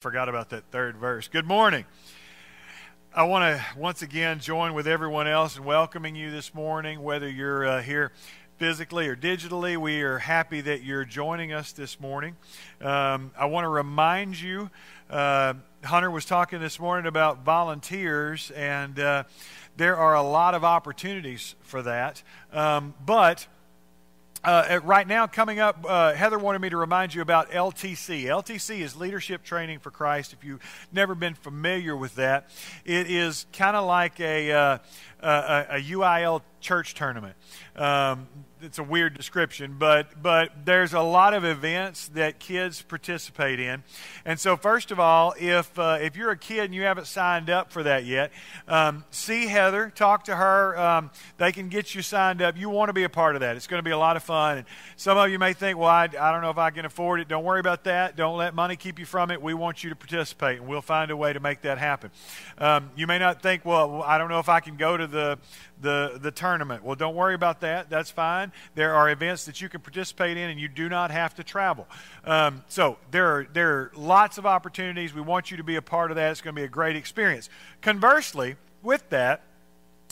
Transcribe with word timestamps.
Forgot 0.00 0.30
about 0.30 0.48
that 0.48 0.64
third 0.70 0.96
verse. 0.96 1.28
Good 1.28 1.44
morning. 1.44 1.84
I 3.14 3.24
want 3.24 3.42
to 3.42 3.78
once 3.78 4.00
again 4.00 4.40
join 4.40 4.72
with 4.72 4.88
everyone 4.88 5.26
else 5.26 5.58
in 5.58 5.64
welcoming 5.64 6.16
you 6.16 6.30
this 6.30 6.54
morning, 6.54 7.02
whether 7.02 7.28
you're 7.28 7.66
uh, 7.66 7.82
here 7.82 8.12
physically 8.56 9.08
or 9.08 9.14
digitally. 9.14 9.76
We 9.76 10.00
are 10.00 10.16
happy 10.16 10.62
that 10.62 10.82
you're 10.82 11.04
joining 11.04 11.52
us 11.52 11.72
this 11.72 12.00
morning. 12.00 12.38
Um, 12.80 13.32
I 13.38 13.44
want 13.44 13.66
to 13.66 13.68
remind 13.68 14.40
you 14.40 14.70
uh, 15.10 15.52
Hunter 15.84 16.10
was 16.10 16.24
talking 16.24 16.60
this 16.60 16.80
morning 16.80 17.06
about 17.06 17.44
volunteers, 17.44 18.50
and 18.52 18.98
uh, 18.98 19.24
there 19.76 19.98
are 19.98 20.14
a 20.14 20.22
lot 20.22 20.54
of 20.54 20.64
opportunities 20.64 21.56
for 21.60 21.82
that. 21.82 22.22
Um, 22.54 22.94
but 23.04 23.48
uh, 24.42 24.80
right 24.84 25.06
now, 25.06 25.26
coming 25.26 25.58
up, 25.58 25.84
uh, 25.86 26.14
Heather 26.14 26.38
wanted 26.38 26.60
me 26.60 26.70
to 26.70 26.76
remind 26.78 27.14
you 27.14 27.20
about 27.20 27.50
LTC. 27.50 28.24
LTC 28.24 28.80
is 28.80 28.96
Leadership 28.96 29.42
Training 29.42 29.80
for 29.80 29.90
Christ. 29.90 30.32
If 30.32 30.44
you've 30.44 30.62
never 30.92 31.14
been 31.14 31.34
familiar 31.34 31.94
with 31.94 32.14
that, 32.14 32.48
it 32.86 33.10
is 33.10 33.44
kind 33.52 33.76
of 33.76 33.84
like 33.84 34.18
a, 34.18 34.50
uh, 34.50 34.78
a, 35.22 35.66
a, 35.76 35.80
UIL 35.80 36.42
church 36.60 36.94
tournament. 36.94 37.36
Um, 37.76 38.28
it's 38.62 38.78
a 38.78 38.82
weird 38.82 39.16
description, 39.16 39.76
but 39.78 40.22
but 40.22 40.66
there's 40.66 40.92
a 40.92 41.00
lot 41.00 41.32
of 41.32 41.44
events 41.44 42.08
that 42.08 42.38
kids 42.38 42.82
participate 42.82 43.58
in, 43.58 43.82
and 44.24 44.38
so 44.38 44.56
first 44.56 44.90
of 44.90 45.00
all, 45.00 45.34
if 45.38 45.78
uh, 45.78 45.98
if 46.00 46.16
you're 46.16 46.30
a 46.30 46.36
kid 46.36 46.66
and 46.66 46.74
you 46.74 46.82
haven't 46.82 47.06
signed 47.06 47.48
up 47.48 47.72
for 47.72 47.82
that 47.82 48.04
yet, 48.04 48.32
um, 48.68 49.04
see 49.10 49.46
Heather, 49.46 49.90
talk 49.90 50.24
to 50.24 50.36
her. 50.36 50.78
Um, 50.78 51.10
they 51.38 51.52
can 51.52 51.68
get 51.68 51.94
you 51.94 52.02
signed 52.02 52.42
up. 52.42 52.58
You 52.58 52.68
want 52.68 52.90
to 52.90 52.92
be 52.92 53.04
a 53.04 53.08
part 53.08 53.34
of 53.34 53.40
that. 53.40 53.56
It's 53.56 53.66
going 53.66 53.78
to 53.78 53.84
be 53.84 53.92
a 53.92 53.98
lot 53.98 54.16
of 54.16 54.22
fun. 54.22 54.58
And 54.58 54.66
some 54.96 55.16
of 55.16 55.30
you 55.30 55.38
may 55.38 55.54
think, 55.54 55.78
well, 55.78 55.88
I, 55.88 56.04
I 56.04 56.32
don't 56.32 56.42
know 56.42 56.50
if 56.50 56.58
I 56.58 56.70
can 56.70 56.84
afford 56.84 57.20
it. 57.20 57.28
Don't 57.28 57.44
worry 57.44 57.60
about 57.60 57.84
that. 57.84 58.16
Don't 58.16 58.36
let 58.36 58.54
money 58.54 58.76
keep 58.76 58.98
you 58.98 59.06
from 59.06 59.30
it. 59.30 59.40
We 59.40 59.54
want 59.54 59.82
you 59.82 59.90
to 59.90 59.96
participate, 59.96 60.58
and 60.58 60.68
we'll 60.68 60.82
find 60.82 61.10
a 61.10 61.16
way 61.16 61.32
to 61.32 61.40
make 61.40 61.62
that 61.62 61.78
happen. 61.78 62.10
Um, 62.58 62.90
you 62.96 63.06
may 63.06 63.18
not 63.18 63.42
think, 63.42 63.64
well, 63.64 64.02
I 64.02 64.18
don't 64.18 64.28
know 64.28 64.40
if 64.40 64.48
I 64.48 64.60
can 64.60 64.76
go 64.76 64.96
to 64.96 65.06
the 65.10 65.38
the, 65.80 66.18
the 66.20 66.30
tournament. 66.30 66.84
Well, 66.84 66.96
don't 66.96 67.14
worry 67.14 67.34
about 67.34 67.60
that. 67.60 67.88
That's 67.90 68.10
fine. 68.10 68.52
There 68.74 68.94
are 68.94 69.10
events 69.10 69.46
that 69.46 69.60
you 69.60 69.68
can 69.68 69.80
participate 69.80 70.36
in, 70.36 70.50
and 70.50 70.60
you 70.60 70.68
do 70.68 70.88
not 70.88 71.10
have 71.10 71.34
to 71.36 71.44
travel. 71.44 71.86
Um, 72.24 72.62
so 72.68 72.98
there 73.10 73.26
are, 73.26 73.46
there 73.52 73.70
are 73.70 73.92
lots 73.96 74.38
of 74.38 74.46
opportunities. 74.46 75.14
We 75.14 75.22
want 75.22 75.50
you 75.50 75.56
to 75.56 75.64
be 75.64 75.76
a 75.76 75.82
part 75.82 76.10
of 76.10 76.16
that. 76.16 76.30
It's 76.30 76.40
going 76.40 76.54
to 76.54 76.60
be 76.60 76.64
a 76.64 76.68
great 76.68 76.96
experience. 76.96 77.48
Conversely, 77.80 78.56
with 78.82 79.08
that, 79.10 79.42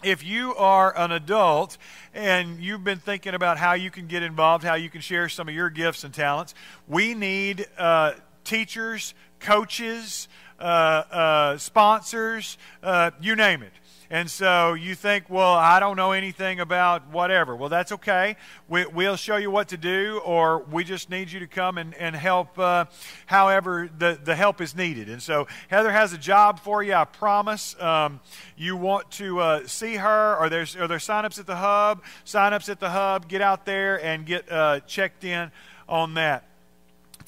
if 0.03 0.25
you 0.25 0.55
are 0.55 0.97
an 0.97 1.11
adult 1.11 1.77
and 2.15 2.61
you've 2.61 2.85
been 2.85 3.01
thinking 3.01 3.35
about 3.35 3.59
how 3.59 3.73
you 3.73 3.91
can 3.91 4.07
get 4.07 4.23
involved, 4.23 4.65
how 4.65 4.75
you 4.75 4.89
can 4.89 5.01
share 5.01 5.29
some 5.29 5.49
of 5.49 5.55
your 5.55 5.71
gifts 5.71 6.05
and 6.05 6.15
talents, 6.15 6.55
we 6.87 7.15
need 7.15 7.67
uh, 7.77 8.13
teachers, 8.45 9.13
coaches, 9.41 10.29
uh, 10.61 10.63
uh, 10.63 11.59
sponsors, 11.59 12.59
uh, 12.83 13.11
you 13.21 13.35
name 13.35 13.63
it. 13.63 13.73
And 14.11 14.31
so 14.31 14.73
you 14.73 14.95
think, 14.95 15.29
well, 15.29 15.53
I 15.53 15.81
don't 15.81 15.97
know 15.97 16.13
anything 16.13 16.61
about 16.61 17.11
whatever. 17.11 17.55
Well, 17.55 17.69
that's 17.69 17.93
okay. 17.93 18.37
We, 18.67 18.87
will 18.87 19.17
show 19.17 19.37
you 19.37 19.51
what 19.51 19.69
to 19.69 19.77
do, 19.77 20.23
or 20.25 20.61
we 20.61 20.83
just 20.85 21.11
need 21.11 21.31
you 21.31 21.41
to 21.41 21.47
come 21.47 21.77
and, 21.77 21.95
and 21.95 22.17
help 22.17 22.59
uh, 22.59 22.87
however 23.27 23.91
the, 23.99 24.19
the 24.23 24.35
help 24.35 24.63
is 24.63 24.75
needed. 24.75 25.11
And 25.11 25.23
so 25.23 25.47
Heather 25.69 25.93
has 25.93 26.15
a 26.15 26.19
job 26.19 26.59
for 26.61 26.83
you, 26.83 26.95
I 26.95 27.05
promise. 27.05 27.79
Um, 27.81 28.21
you 28.57 28.77
want 28.77 29.11
to 29.13 29.41
uh, 29.41 29.67
see 29.67 29.97
her, 29.97 30.37
or 30.37 30.49
there's, 30.49 30.75
are 30.75 30.89
there 30.89 30.99
sign-ups 30.99 31.39
at 31.39 31.47
the 31.47 31.57
hub? 31.57 32.03
Sign-ups 32.25 32.71
at 32.71 32.81
the 32.81 32.91
hub. 32.91 33.29
Get 33.29 33.43
out 33.43 33.67
there 33.67 34.03
and 34.03 34.25
get 34.25 34.51
uh, 34.51 34.81
checked 34.81 35.25
in 35.25 35.51
on 35.87 36.15
that. 36.15 36.48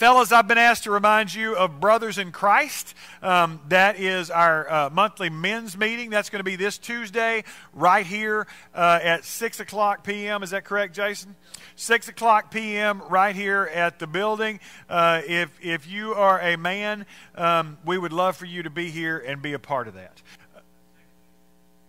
Fellas, 0.00 0.32
I've 0.32 0.48
been 0.48 0.56
asked 0.56 0.84
to 0.84 0.90
remind 0.90 1.34
you 1.34 1.54
of 1.54 1.78
Brothers 1.78 2.16
in 2.16 2.32
Christ. 2.32 2.94
Um, 3.20 3.60
that 3.68 4.00
is 4.00 4.30
our 4.30 4.72
uh, 4.72 4.88
monthly 4.88 5.28
men's 5.28 5.76
meeting. 5.76 6.08
That's 6.08 6.30
going 6.30 6.40
to 6.40 6.42
be 6.42 6.56
this 6.56 6.78
Tuesday 6.78 7.44
right 7.74 8.06
here 8.06 8.46
uh, 8.74 8.98
at 9.02 9.26
6 9.26 9.60
o'clock 9.60 10.02
p.m. 10.02 10.42
Is 10.42 10.52
that 10.52 10.64
correct, 10.64 10.94
Jason? 10.94 11.36
6 11.76 12.08
o'clock 12.08 12.50
p.m. 12.50 13.02
right 13.10 13.36
here 13.36 13.70
at 13.74 13.98
the 13.98 14.06
building. 14.06 14.60
Uh, 14.88 15.20
if, 15.26 15.50
if 15.60 15.86
you 15.86 16.14
are 16.14 16.40
a 16.40 16.56
man, 16.56 17.04
um, 17.34 17.76
we 17.84 17.98
would 17.98 18.14
love 18.14 18.38
for 18.38 18.46
you 18.46 18.62
to 18.62 18.70
be 18.70 18.88
here 18.88 19.18
and 19.18 19.42
be 19.42 19.52
a 19.52 19.58
part 19.58 19.86
of 19.86 19.92
that. 19.92 20.22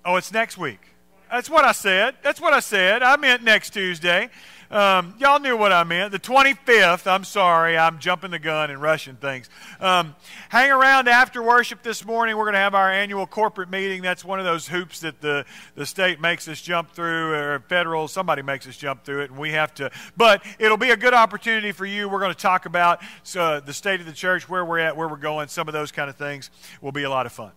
Oh, 0.03 0.17
it's 0.17 0.33
next 0.33 0.57
week. 0.57 0.90
That's 1.31 1.49
what 1.49 1.63
I 1.63 1.71
said. 1.71 2.15
That's 2.23 2.41
what 2.41 2.51
I 2.51 2.59
said. 2.59 3.01
I 3.01 3.15
meant 3.15 3.41
next 3.41 3.69
Tuesday. 3.69 4.29
Um, 4.69 5.15
y'all 5.17 5.39
knew 5.39 5.55
what 5.55 5.71
I 5.71 5.85
meant. 5.85 6.11
The 6.11 6.19
25th, 6.19 7.07
I'm 7.07 7.23
sorry, 7.23 7.77
I'm 7.77 7.99
jumping 7.99 8.31
the 8.31 8.39
gun 8.39 8.69
and 8.69 8.81
rushing 8.81 9.15
things. 9.15 9.49
Um, 9.79 10.13
hang 10.49 10.71
around 10.71 11.07
after 11.07 11.41
worship 11.41 11.83
this 11.83 12.05
morning. 12.05 12.35
We're 12.35 12.43
going 12.43 12.53
to 12.53 12.59
have 12.59 12.75
our 12.75 12.91
annual 12.91 13.25
corporate 13.27 13.69
meeting. 13.69 14.01
That's 14.01 14.25
one 14.25 14.39
of 14.39 14.45
those 14.45 14.67
hoops 14.67 15.01
that 15.01 15.21
the, 15.21 15.45
the 15.75 15.85
state 15.85 16.19
makes 16.19 16.49
us 16.49 16.61
jump 16.61 16.91
through, 16.91 17.33
or 17.33 17.59
federal, 17.69 18.09
somebody 18.09 18.41
makes 18.41 18.67
us 18.67 18.75
jump 18.75 19.05
through 19.05 19.21
it, 19.21 19.29
and 19.29 19.39
we 19.39 19.51
have 19.51 19.73
to. 19.75 19.89
But 20.17 20.45
it'll 20.59 20.75
be 20.75 20.91
a 20.91 20.97
good 20.97 21.13
opportunity 21.13 21.71
for 21.71 21.85
you. 21.85 22.09
We're 22.09 22.19
going 22.19 22.33
to 22.33 22.41
talk 22.41 22.65
about 22.65 23.01
uh, 23.37 23.61
the 23.61 23.73
state 23.73 24.01
of 24.01 24.05
the 24.05 24.13
church, 24.13 24.49
where 24.49 24.65
we're 24.65 24.79
at, 24.79 24.97
where 24.97 25.07
we're 25.07 25.15
going, 25.15 25.47
some 25.47 25.67
of 25.67 25.73
those 25.73 25.93
kind 25.93 26.09
of 26.09 26.17
things. 26.17 26.49
Will 26.81 26.91
be 26.91 27.03
a 27.03 27.09
lot 27.09 27.25
of 27.25 27.31
fun. 27.31 27.51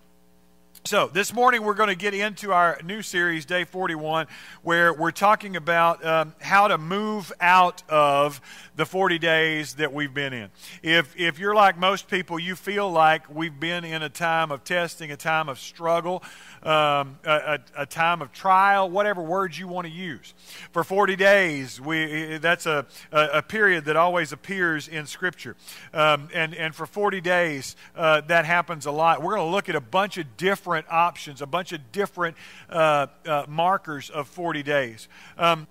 So, 0.86 1.06
this 1.06 1.32
morning 1.32 1.62
we're 1.62 1.72
going 1.72 1.88
to 1.88 1.94
get 1.94 2.12
into 2.12 2.52
our 2.52 2.78
new 2.84 3.00
series, 3.00 3.46
Day 3.46 3.64
41, 3.64 4.26
where 4.62 4.92
we're 4.92 5.12
talking 5.12 5.56
about 5.56 6.04
um, 6.04 6.34
how 6.42 6.68
to 6.68 6.76
move 6.76 7.32
out 7.40 7.82
of 7.88 8.38
the 8.76 8.84
40 8.84 9.18
days 9.18 9.76
that 9.76 9.94
we've 9.94 10.12
been 10.12 10.34
in. 10.34 10.50
If, 10.82 11.18
if 11.18 11.38
you're 11.38 11.54
like 11.54 11.78
most 11.78 12.08
people, 12.08 12.38
you 12.38 12.54
feel 12.54 12.90
like 12.90 13.34
we've 13.34 13.58
been 13.58 13.82
in 13.84 14.02
a 14.02 14.10
time 14.10 14.52
of 14.52 14.62
testing, 14.62 15.10
a 15.10 15.16
time 15.16 15.48
of 15.48 15.58
struggle, 15.58 16.22
um, 16.62 17.18
a, 17.24 17.60
a, 17.78 17.86
time 17.86 18.20
of 18.20 18.30
trial, 18.32 18.90
whatever 18.90 19.22
words 19.22 19.58
you 19.58 19.66
want 19.68 19.86
to 19.86 19.92
use. 19.92 20.34
For 20.72 20.84
40 20.84 21.16
days, 21.16 21.80
we, 21.80 22.36
that's 22.36 22.66
a, 22.66 22.84
a, 23.10 23.42
period 23.42 23.86
that 23.86 23.96
always 23.96 24.32
appears 24.32 24.88
in 24.88 25.06
Scripture. 25.06 25.56
Um, 25.94 26.28
and, 26.34 26.54
and 26.54 26.74
for 26.74 26.84
40 26.84 27.22
days, 27.22 27.74
uh, 27.96 28.20
that 28.22 28.44
happens 28.44 28.84
a 28.84 28.90
lot. 28.90 29.22
We're 29.22 29.36
going 29.36 29.46
to 29.46 29.52
look 29.52 29.70
at 29.70 29.76
a 29.76 29.80
bunch 29.80 30.18
of 30.18 30.36
different 30.36 30.73
options, 30.90 31.40
a 31.42 31.46
bunch 31.46 31.72
of 31.72 31.92
different 31.92 32.36
uh, 32.68 33.06
uh, 33.26 33.44
markers 33.48 34.10
of 34.10 34.28
40 34.28 34.62
days. 34.62 35.08
Um, 35.38 35.66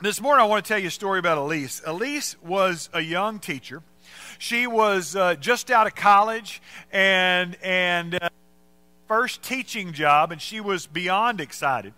this 0.00 0.20
morning, 0.20 0.44
I 0.44 0.46
want 0.46 0.64
to 0.64 0.68
tell 0.68 0.78
you 0.78 0.88
a 0.88 0.90
story 0.90 1.18
about 1.18 1.38
Elise. 1.38 1.80
Elise 1.86 2.36
was 2.42 2.90
a 2.92 3.00
young 3.00 3.38
teacher. 3.38 3.82
She 4.38 4.66
was 4.66 5.16
uh, 5.16 5.34
just 5.36 5.70
out 5.70 5.86
of 5.86 5.94
college 5.94 6.60
and 6.92 7.56
and 7.62 8.16
uh, 8.16 8.28
first 9.06 9.42
teaching 9.42 9.92
job, 9.92 10.32
and 10.32 10.40
she 10.40 10.60
was 10.60 10.86
beyond 10.86 11.40
excited. 11.40 11.92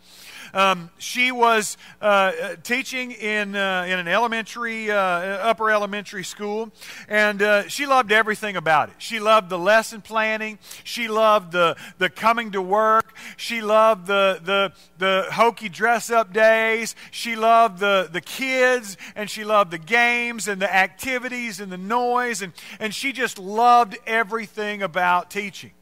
Um, 0.53 0.91
she 0.99 1.33
was 1.33 1.77
uh, 2.01 2.33
teaching 2.63 3.13
in, 3.13 3.55
uh, 3.55 3.85
in 3.87 3.99
an 3.99 4.09
elementary, 4.09 4.91
uh, 4.91 4.97
upper 4.97 5.71
elementary 5.71 6.25
school, 6.25 6.73
and 7.09 7.43
uh, 7.43 7.69
she 7.69 7.87
loved 7.87 8.13
everything 8.13 8.57
about 8.57 8.89
it. 8.89 8.97
She 8.99 9.21
loved 9.21 9.51
the 9.51 9.59
lesson 9.59 10.01
planning. 10.01 10.59
She 10.85 11.09
loved 11.09 11.53
the, 11.53 11.77
the 11.99 12.09
coming 12.09 12.53
to 12.53 12.63
work. 12.63 13.17
She 13.37 13.61
loved 13.61 14.07
the, 14.07 14.41
the, 14.43 14.73
the 14.99 15.29
hokey 15.33 15.69
dress 15.69 16.11
up 16.11 16.33
days. 16.33 16.95
She 17.11 17.37
loved 17.37 17.79
the, 17.79 18.09
the 18.11 18.21
kids, 18.21 18.97
and 19.15 19.29
she 19.29 19.45
loved 19.45 19.71
the 19.71 19.79
games 19.79 20.49
and 20.49 20.61
the 20.61 20.73
activities 20.75 21.61
and 21.61 21.71
the 21.71 21.79
noise, 21.79 22.43
and, 22.43 22.53
and 22.81 22.95
she 22.95 23.13
just 23.13 23.39
loved 23.39 23.97
everything 24.07 24.83
about 24.83 25.31
teaching. 25.31 25.73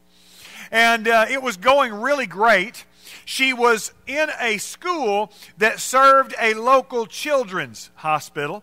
And 0.75 1.07
uh, 1.07 1.27
it 1.29 1.41
was 1.41 1.55
going 1.55 1.93
really 1.93 2.27
great 2.27 2.83
she 3.23 3.53
was 3.53 3.93
in 4.07 4.29
a 4.41 4.57
school 4.57 5.31
that 5.57 5.79
served 5.79 6.35
a 6.37 6.53
local 6.53 7.05
children's 7.05 7.91
hospital. 7.95 8.61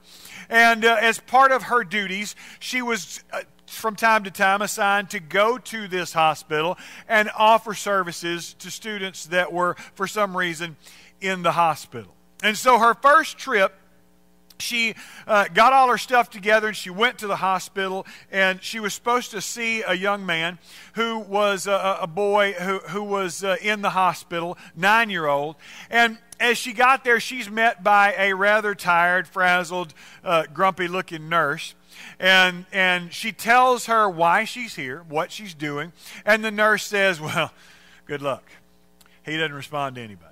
And 0.51 0.85
uh, 0.85 0.99
as 1.01 1.21
part 1.21 1.53
of 1.53 1.63
her 1.65 1.85
duties, 1.85 2.37
she 2.59 2.83
was 2.83 3.25
uh, 3.33 3.41
from 3.67 3.97
time 3.97 4.25
to 4.25 4.31
time 4.31 4.61
assigned 4.61 5.09
to 5.11 5.21
go 5.21 5.57
to 5.57 5.89
this 5.89 6.13
hospital 6.13 6.77
and 7.09 7.31
offer 7.35 7.73
services 7.73 8.53
to 8.59 8.71
students 8.71 9.25
that 9.27 9.51
were, 9.51 9.77
for 9.95 10.07
some 10.07 10.37
reason, 10.37 10.77
in 11.23 11.43
the 11.43 11.53
hospital. 11.53 12.15
And 12.43 12.59
so 12.59 12.79
her 12.79 12.93
first 12.93 13.39
trip 13.39 13.73
she 14.59 14.95
uh, 15.27 15.49
got 15.53 15.73
all 15.73 15.89
her 15.89 15.99
stuff 15.99 16.31
together 16.31 16.69
and 16.69 16.77
she 16.77 16.91
went 16.91 17.19
to 17.19 17.27
the 17.27 17.37
hospital 17.37 18.07
and 18.31 18.63
she 18.63 18.81
was 18.81 18.95
supposed 18.95 19.31
to 19.33 19.41
see 19.41 19.83
a 19.83 19.95
young 19.95 20.25
man 20.25 20.59
who 20.95 21.19
was 21.19 21.67
a, 21.67 21.99
a 22.03 22.07
boy 22.07 22.53
who, 22.53 22.79
who 22.79 23.03
was 23.03 23.43
uh, 23.45 23.57
in 23.63 23.83
the 23.83 23.91
hospital 23.91 24.57
nine 24.77 25.11
year 25.11 25.27
old 25.27 25.57
and 25.91 26.19
as 26.41 26.59
she 26.59 26.73
got 26.73 27.05
there 27.05 27.21
she's 27.21 27.51
met 27.51 27.83
by 27.83 28.15
a 28.19 28.35
rather 28.35 28.75
tired 28.75 29.27
frazzled 29.27 29.95
uh, 30.25 30.45
grumpy 30.53 30.89
looking 30.89 31.29
nurse. 31.29 31.75
And 32.19 32.67
and 32.73 33.13
she 33.13 33.33
tells 33.33 33.87
her 33.87 34.09
why 34.09 34.45
she's 34.45 34.75
here 34.75 35.05
what 35.09 35.31
she's 35.31 35.55
doing 35.55 35.93
and 36.25 36.45
the 36.45 36.51
nurse 36.51 36.85
says 36.85 37.21
well 37.21 37.53
good 38.07 38.23
luck. 38.23 38.45
He 39.25 39.37
doesn't 39.37 39.55
respond 39.55 39.97
to 39.97 40.03
anybody. 40.03 40.29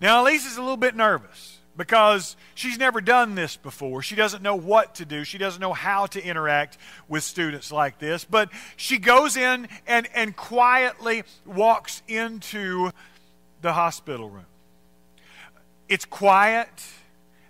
Now 0.00 0.22
elise 0.22 0.46
is 0.46 0.56
a 0.56 0.62
little 0.62 0.76
bit 0.76 0.96
nervous 0.96 1.49
because 1.80 2.36
she's 2.54 2.76
never 2.76 3.00
done 3.00 3.34
this 3.34 3.56
before. 3.56 4.02
She 4.02 4.14
doesn't 4.14 4.42
know 4.42 4.54
what 4.54 4.96
to 4.96 5.06
do. 5.06 5.24
She 5.24 5.38
doesn't 5.38 5.62
know 5.62 5.72
how 5.72 6.04
to 6.08 6.22
interact 6.22 6.76
with 7.08 7.24
students 7.24 7.72
like 7.72 7.98
this. 7.98 8.22
But 8.22 8.50
she 8.76 8.98
goes 8.98 9.34
in 9.34 9.66
and, 9.86 10.06
and 10.14 10.36
quietly 10.36 11.22
walks 11.46 12.02
into 12.06 12.90
the 13.62 13.72
hospital 13.72 14.28
room. 14.28 14.44
It's 15.88 16.04
quiet 16.04 16.68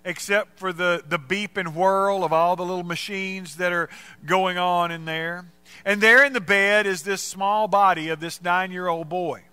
except 0.05 0.57
for 0.57 0.71
the, 0.71 1.03
the 1.05 1.17
beep 1.17 1.57
and 1.57 1.75
whirl 1.75 2.23
of 2.23 2.31
all 2.31 2.55
the 2.55 2.63
little 2.63 2.85
machines 2.85 3.57
that 3.57 3.73
are 3.73 3.89
going 4.25 4.57
on 4.57 4.91
in 4.91 5.03
there. 5.03 5.43
And 5.83 5.99
there 5.99 6.23
in 6.23 6.31
the 6.31 6.39
bed 6.39 6.87
is 6.87 7.03
this 7.03 7.21
small 7.21 7.67
body 7.67 8.07
of 8.07 8.21
this 8.21 8.41
nine 8.41 8.71
year 8.71 8.87
old 8.87 9.09
boy. 9.09 9.43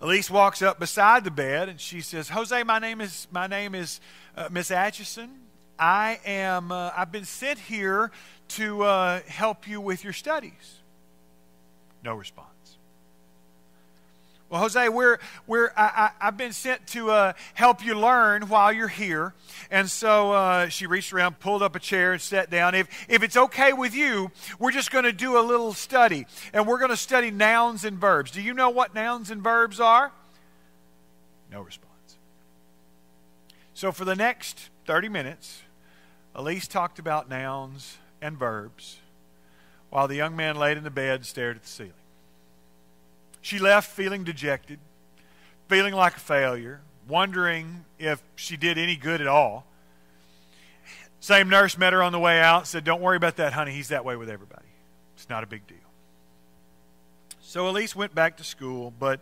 Elise 0.00 0.30
walks 0.30 0.62
up 0.62 0.78
beside 0.78 1.24
the 1.24 1.30
bed 1.30 1.68
and 1.68 1.80
she 1.80 2.00
says, 2.00 2.30
"Jose, 2.30 2.62
my 2.62 2.78
name 2.78 3.00
is 3.00 3.28
my 3.30 3.46
name 3.46 3.74
is 3.74 4.00
uh, 4.36 4.48
Miss 4.50 4.70
Atchison. 4.70 5.30
I 5.78 6.20
am 6.24 6.72
uh, 6.72 6.90
I've 6.96 7.12
been 7.12 7.26
sent 7.26 7.58
here 7.58 8.10
to 8.48 8.82
uh, 8.82 9.20
help 9.26 9.68
you 9.68 9.80
with 9.80 10.02
your 10.02 10.14
studies." 10.14 10.80
No 12.02 12.14
response. 12.14 12.49
Well, 14.50 14.62
Jose, 14.62 14.88
we're, 14.88 15.20
we're, 15.46 15.70
I, 15.76 16.10
have 16.18 16.36
been 16.36 16.52
sent 16.52 16.84
to 16.88 17.12
uh, 17.12 17.32
help 17.54 17.84
you 17.84 17.94
learn 17.94 18.48
while 18.48 18.72
you're 18.72 18.88
here. 18.88 19.32
And 19.70 19.88
so 19.88 20.32
uh, 20.32 20.68
she 20.68 20.88
reached 20.88 21.12
around, 21.12 21.38
pulled 21.38 21.62
up 21.62 21.76
a 21.76 21.78
chair, 21.78 22.12
and 22.12 22.20
sat 22.20 22.50
down. 22.50 22.74
If, 22.74 22.88
if 23.08 23.22
it's 23.22 23.36
okay 23.36 23.72
with 23.72 23.94
you, 23.94 24.32
we're 24.58 24.72
just 24.72 24.90
going 24.90 25.04
to 25.04 25.12
do 25.12 25.38
a 25.38 25.40
little 25.40 25.72
study. 25.72 26.26
And 26.52 26.66
we're 26.66 26.78
going 26.78 26.90
to 26.90 26.96
study 26.96 27.30
nouns 27.30 27.84
and 27.84 27.96
verbs. 27.98 28.32
Do 28.32 28.42
you 28.42 28.52
know 28.52 28.70
what 28.70 28.92
nouns 28.92 29.30
and 29.30 29.40
verbs 29.40 29.78
are? 29.78 30.10
No 31.52 31.62
response. 31.62 32.18
So 33.72 33.92
for 33.92 34.04
the 34.04 34.16
next 34.16 34.70
30 34.86 35.08
minutes, 35.08 35.62
Elise 36.34 36.66
talked 36.66 36.98
about 36.98 37.28
nouns 37.28 37.98
and 38.20 38.36
verbs 38.36 38.98
while 39.90 40.08
the 40.08 40.16
young 40.16 40.34
man 40.34 40.56
laid 40.56 40.76
in 40.76 40.82
the 40.82 40.90
bed 40.90 41.16
and 41.16 41.24
stared 41.24 41.56
at 41.56 41.62
the 41.62 41.68
ceiling. 41.68 41.92
She 43.40 43.58
left 43.58 43.90
feeling 43.90 44.24
dejected, 44.24 44.78
feeling 45.68 45.94
like 45.94 46.16
a 46.16 46.20
failure, 46.20 46.80
wondering 47.08 47.84
if 47.98 48.22
she 48.36 48.56
did 48.56 48.78
any 48.78 48.96
good 48.96 49.20
at 49.20 49.26
all. 49.26 49.66
Same 51.20 51.48
nurse 51.48 51.76
met 51.76 51.92
her 51.92 52.02
on 52.02 52.12
the 52.12 52.18
way 52.18 52.40
out, 52.40 52.66
said, 52.66 52.84
Don't 52.84 53.00
worry 53.00 53.16
about 53.16 53.36
that, 53.36 53.52
honey. 53.52 53.72
He's 53.72 53.88
that 53.88 54.04
way 54.04 54.16
with 54.16 54.30
everybody. 54.30 54.66
It's 55.14 55.28
not 55.28 55.42
a 55.42 55.46
big 55.46 55.66
deal. 55.66 55.76
So 57.40 57.68
Elise 57.68 57.94
went 57.94 58.14
back 58.14 58.36
to 58.38 58.44
school, 58.44 58.92
but 58.98 59.20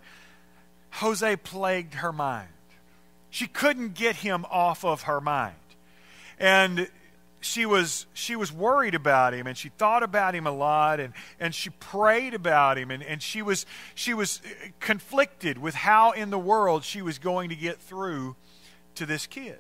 Jose 0.93 1.37
plagued 1.37 1.94
her 1.94 2.12
mind. 2.12 2.49
She 3.31 3.47
couldn't 3.47 3.94
get 3.94 4.17
him 4.17 4.44
off 4.50 4.85
of 4.85 5.03
her 5.03 5.21
mind. 5.21 5.55
And 6.38 6.88
she 7.40 7.67
was 7.67 8.06
she 8.14 8.37
was 8.37 8.52
worried 8.52 8.94
about 8.94 9.32
him 9.32 9.46
and 9.46 9.56
she 9.56 9.69
thought 9.69 10.02
about 10.02 10.35
him 10.35 10.46
a 10.46 10.50
lot 10.50 11.00
and, 11.00 11.14
and 11.38 11.55
she 11.55 11.70
prayed 11.70 12.35
about 12.35 12.79
him 12.79 12.90
and, 12.90 13.02
and 13.02 13.23
she 13.23 13.43
was 13.43 13.64
she 13.94 14.12
was 14.14 14.40
uh, 14.44 14.69
conflicted 14.81 15.58
with 15.58 15.75
how 15.75 16.12
in 16.12 16.31
the 16.31 16.38
world 16.38 16.85
she 16.85 17.02
was 17.02 17.19
going 17.19 17.49
to 17.49 17.56
get 17.56 17.79
through 17.79 18.37
to 18.96 19.06
this 19.06 19.26
kid. 19.26 19.58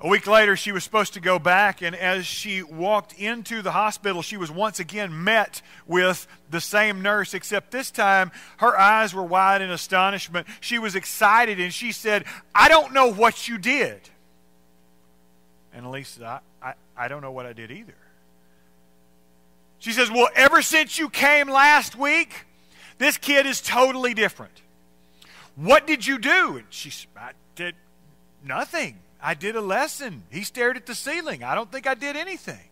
A 0.00 0.08
week 0.08 0.26
later, 0.26 0.56
she 0.56 0.72
was 0.72 0.84
supposed 0.84 1.14
to 1.14 1.20
go 1.20 1.38
back, 1.38 1.80
and 1.80 1.94
as 1.94 2.26
she 2.26 2.62
walked 2.62 3.14
into 3.14 3.62
the 3.62 3.70
hospital, 3.70 4.20
she 4.20 4.36
was 4.36 4.50
once 4.50 4.80
again 4.80 5.24
met 5.24 5.62
with 5.86 6.26
the 6.50 6.60
same 6.60 7.00
nurse, 7.00 7.32
except 7.32 7.70
this 7.70 7.90
time 7.90 8.30
her 8.58 8.78
eyes 8.78 9.14
were 9.14 9.22
wide 9.22 9.62
in 9.62 9.70
astonishment. 9.70 10.46
She 10.60 10.78
was 10.78 10.94
excited, 10.94 11.58
and 11.60 11.72
she 11.72 11.92
said, 11.92 12.24
I 12.54 12.68
don't 12.68 12.92
know 12.92 13.10
what 13.10 13.48
you 13.48 13.56
did. 13.56 14.10
And 15.74 15.86
Elise 15.86 16.08
says, 16.08 16.22
I, 16.22 16.40
I, 16.62 16.74
I 16.96 17.08
don't 17.08 17.20
know 17.20 17.32
what 17.32 17.46
I 17.46 17.52
did 17.52 17.70
either. 17.70 17.96
She 19.78 19.92
says, 19.92 20.10
Well, 20.10 20.28
ever 20.34 20.62
since 20.62 20.98
you 20.98 21.10
came 21.10 21.48
last 21.48 21.96
week, 21.96 22.46
this 22.98 23.18
kid 23.18 23.44
is 23.44 23.60
totally 23.60 24.14
different. 24.14 24.62
What 25.56 25.86
did 25.86 26.06
you 26.06 26.18
do? 26.18 26.56
And 26.56 26.66
she 26.70 26.90
said, 26.90 27.08
I 27.16 27.32
did 27.54 27.74
nothing. 28.44 28.98
I 29.20 29.34
did 29.34 29.56
a 29.56 29.60
lesson. 29.60 30.24
He 30.30 30.42
stared 30.42 30.76
at 30.76 30.86
the 30.86 30.94
ceiling. 30.94 31.42
I 31.42 31.54
don't 31.54 31.70
think 31.70 31.86
I 31.86 31.94
did 31.94 32.16
anything. 32.16 32.70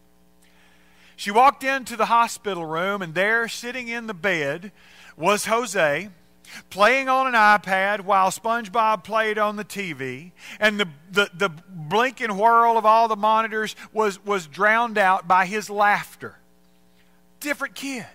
She 1.17 1.31
walked 1.31 1.65
into 1.65 1.97
the 1.97 2.07
hospital 2.07 2.65
room, 2.65 3.03
and 3.03 3.15
there, 3.15 3.47
sitting 3.49 3.89
in 3.89 4.07
the 4.07 4.15
bed, 4.15 4.73
was 5.17 5.47
Jose 5.47 6.09
playing 6.71 7.09
on 7.09 7.27
an 7.27 7.35
iPad 7.35 8.03
while 8.03 8.31
SpongeBob 8.31 9.05
played 9.05 9.39
on 9.39 9.57
the 9.57 9.65
TV, 9.65 10.33
and 10.61 10.79
the, 10.79 10.89
the, 11.11 11.31
the 11.35 11.49
blink 11.69 12.21
and 12.21 12.39
whirl 12.39 12.77
of 12.77 12.87
all 12.87 13.09
the 13.09 13.17
monitors 13.17 13.77
was, 13.93 14.25
was 14.25 14.47
drowned 14.47 14.99
out 14.99 15.27
by 15.27 15.47
his 15.47 15.71
laughter. 15.71 16.37
Different 17.41 17.75
kid. 17.75 18.07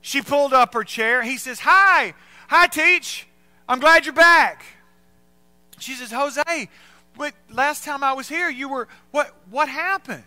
She 0.00 0.20
pulled 0.20 0.52
up 0.52 0.74
her 0.74 0.84
chair. 0.84 1.22
He 1.22 1.38
says, 1.38 1.60
Hi, 1.60 2.14
hi, 2.48 2.66
Teach. 2.66 3.26
I'm 3.66 3.80
glad 3.80 4.04
you're 4.04 4.12
back. 4.12 4.64
She 5.78 5.94
says, 5.94 6.12
Jose, 6.12 6.68
but 7.16 7.32
last 7.50 7.84
time 7.84 8.04
I 8.04 8.12
was 8.12 8.28
here, 8.28 8.50
you 8.50 8.68
were, 8.68 8.88
what, 9.12 9.34
what 9.50 9.68
happened? 9.68 10.22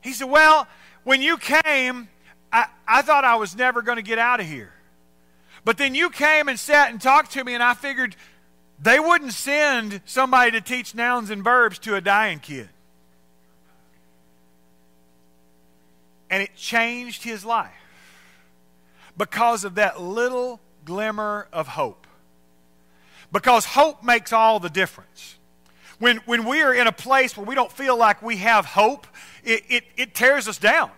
He 0.00 0.12
said, 0.12 0.28
Well, 0.28 0.66
when 1.04 1.22
you 1.22 1.38
came, 1.38 2.08
I, 2.52 2.66
I 2.86 3.02
thought 3.02 3.24
I 3.24 3.36
was 3.36 3.56
never 3.56 3.82
going 3.82 3.96
to 3.96 4.02
get 4.02 4.18
out 4.18 4.40
of 4.40 4.46
here. 4.46 4.72
But 5.64 5.76
then 5.78 5.94
you 5.94 6.10
came 6.10 6.48
and 6.48 6.58
sat 6.58 6.90
and 6.90 7.00
talked 7.00 7.32
to 7.32 7.44
me, 7.44 7.54
and 7.54 7.62
I 7.62 7.74
figured 7.74 8.16
they 8.80 8.98
wouldn't 8.98 9.32
send 9.32 10.00
somebody 10.06 10.52
to 10.52 10.60
teach 10.60 10.94
nouns 10.94 11.30
and 11.30 11.44
verbs 11.44 11.78
to 11.80 11.96
a 11.96 12.00
dying 12.00 12.38
kid. 12.38 12.68
And 16.30 16.42
it 16.42 16.54
changed 16.56 17.22
his 17.22 17.44
life 17.44 17.72
because 19.16 19.64
of 19.64 19.74
that 19.74 20.00
little 20.00 20.60
glimmer 20.84 21.46
of 21.52 21.68
hope. 21.68 22.06
Because 23.32 23.64
hope 23.64 24.02
makes 24.02 24.32
all 24.32 24.60
the 24.60 24.70
difference. 24.70 25.36
When, 25.98 26.16
when 26.18 26.46
we 26.46 26.62
are 26.62 26.72
in 26.72 26.86
a 26.86 26.92
place 26.92 27.36
where 27.36 27.44
we 27.44 27.54
don't 27.54 27.70
feel 27.70 27.96
like 27.96 28.22
we 28.22 28.38
have 28.38 28.64
hope, 28.64 29.06
it, 29.44 29.62
it, 29.68 29.84
it 29.96 30.14
tears 30.14 30.48
us 30.48 30.56
down. 30.56 30.90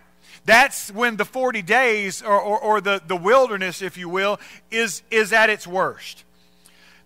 That's 0.45 0.91
when 0.91 1.15
the 1.15 1.25
40 1.25 1.61
days, 1.61 2.21
or, 2.21 2.39
or, 2.39 2.59
or, 2.59 2.81
the, 2.81 3.01
the 3.05 3.15
wilderness, 3.15 3.81
if 3.81 3.97
you 3.97 4.09
will, 4.09 4.39
is, 4.71 5.01
is 5.09 5.31
at 5.31 5.49
its 5.49 5.65
worst. 5.65 6.25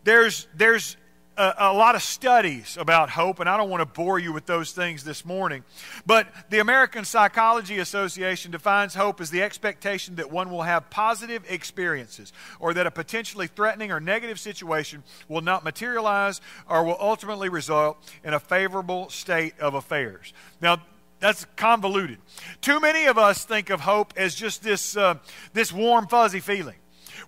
There's, 0.03 0.47
there's 0.55 0.97
a, 1.37 1.53
a, 1.59 1.73
lot 1.73 1.95
of 1.95 2.01
studies 2.01 2.77
about 2.77 3.11
hope, 3.11 3.39
and 3.39 3.47
I 3.47 3.57
don't 3.57 3.69
want 3.69 3.81
to 3.81 3.85
bore 3.85 4.17
you 4.17 4.33
with 4.33 4.45
those 4.45 4.71
things 4.71 5.03
this 5.03 5.23
morning. 5.23 5.63
But 6.05 6.27
the 6.49 6.59
American 6.59 7.05
Psychology 7.05 7.77
Association 7.77 8.51
defines 8.51 8.95
hope 8.95 9.21
as 9.21 9.29
the 9.29 9.43
expectation 9.43 10.15
that 10.15 10.31
one 10.31 10.49
will 10.49 10.63
have 10.63 10.89
positive 10.89 11.43
experiences, 11.47 12.33
or 12.59 12.73
that 12.73 12.87
a 12.87 12.91
potentially 12.91 13.47
threatening 13.47 13.91
or 13.91 13.99
negative 13.99 14.39
situation 14.39 15.03
will 15.27 15.41
not 15.41 15.63
materialize 15.63 16.41
or 16.67 16.83
will 16.83 16.97
ultimately 16.99 17.49
result 17.49 17.97
in 18.23 18.33
a 18.33 18.39
favorable 18.39 19.09
state 19.09 19.53
of 19.59 19.75
affairs. 19.75 20.33
Now, 20.59 20.81
that's 21.19 21.45
convoluted. 21.55 22.19
Too 22.61 22.79
many 22.79 23.05
of 23.05 23.17
us 23.17 23.43
think 23.45 23.69
of 23.69 23.81
hope 23.81 24.13
as 24.17 24.35
just 24.35 24.63
this, 24.63 24.95
uh, 24.95 25.15
this 25.53 25.71
warm, 25.73 26.07
fuzzy 26.07 26.39
feeling. 26.39 26.75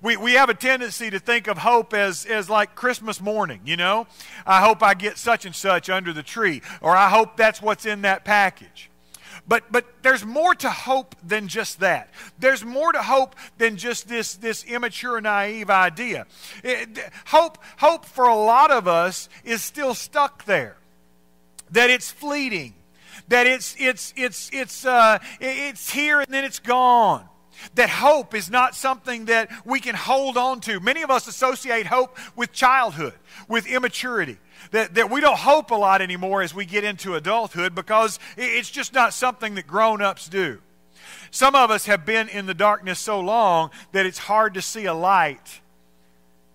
We, 0.01 0.15
we 0.15 0.33
have 0.33 0.49
a 0.49 0.53
tendency 0.53 1.09
to 1.09 1.19
think 1.19 1.47
of 1.47 1.57
hope 1.57 1.93
as, 1.93 2.25
as 2.25 2.49
like 2.49 2.75
Christmas 2.75 3.19
morning, 3.19 3.61
you 3.65 3.75
know? 3.75 4.07
I 4.45 4.61
hope 4.61 4.83
I 4.83 4.93
get 4.93 5.17
such 5.17 5.45
and 5.45 5.55
such 5.55 5.89
under 5.89 6.13
the 6.13 6.23
tree, 6.23 6.61
or 6.81 6.95
I 6.95 7.09
hope 7.09 7.35
that's 7.35 7.61
what's 7.61 7.85
in 7.85 8.03
that 8.03 8.23
package. 8.23 8.89
But, 9.47 9.71
but 9.71 9.85
there's 10.03 10.23
more 10.23 10.53
to 10.55 10.69
hope 10.69 11.15
than 11.23 11.47
just 11.47 11.79
that. 11.79 12.11
There's 12.37 12.63
more 12.63 12.91
to 12.91 13.01
hope 13.01 13.35
than 13.57 13.77
just 13.77 14.07
this, 14.07 14.35
this 14.35 14.63
immature, 14.63 15.19
naive 15.19 15.71
idea. 15.71 16.27
It, 16.63 16.99
hope, 17.25 17.57
hope 17.77 18.05
for 18.05 18.25
a 18.25 18.35
lot 18.35 18.69
of 18.69 18.87
us 18.87 19.27
is 19.43 19.63
still 19.63 19.95
stuck 19.95 20.45
there, 20.45 20.77
that 21.71 21.89
it's 21.89 22.11
fleeting 22.11 22.75
that 23.27 23.47
it's, 23.47 23.75
it's, 23.77 24.13
it's, 24.15 24.49
it's, 24.53 24.85
uh, 24.85 25.19
it's 25.39 25.91
here 25.91 26.21
and 26.21 26.33
then 26.33 26.45
it's 26.45 26.59
gone. 26.59 27.27
That 27.75 27.89
hope 27.89 28.33
is 28.33 28.49
not 28.49 28.75
something 28.75 29.25
that 29.25 29.51
we 29.65 29.79
can 29.79 29.95
hold 29.95 30.37
on 30.37 30.61
to. 30.61 30.79
Many 30.79 31.01
of 31.01 31.11
us 31.11 31.27
associate 31.27 31.85
hope 31.87 32.17
with 32.35 32.53
childhood, 32.53 33.13
with 33.47 33.67
immaturity. 33.67 34.37
That, 34.71 34.95
that 34.95 35.09
we 35.09 35.21
don't 35.21 35.37
hope 35.37 35.71
a 35.71 35.75
lot 35.75 36.01
anymore 36.01 36.41
as 36.41 36.53
we 36.53 36.65
get 36.65 36.83
into 36.83 37.15
adulthood 37.15 37.75
because 37.75 38.19
it's 38.37 38.69
just 38.69 38.93
not 38.93 39.13
something 39.13 39.55
that 39.55 39.67
grown 39.67 40.01
ups 40.01 40.29
do. 40.29 40.61
Some 41.31 41.55
of 41.55 41.71
us 41.71 41.85
have 41.85 42.05
been 42.05 42.27
in 42.29 42.45
the 42.45 42.53
darkness 42.53 42.99
so 42.99 43.19
long 43.19 43.71
that 43.91 44.05
it's 44.05 44.17
hard 44.17 44.53
to 44.55 44.61
see 44.61 44.85
a 44.85 44.93
light 44.93 45.61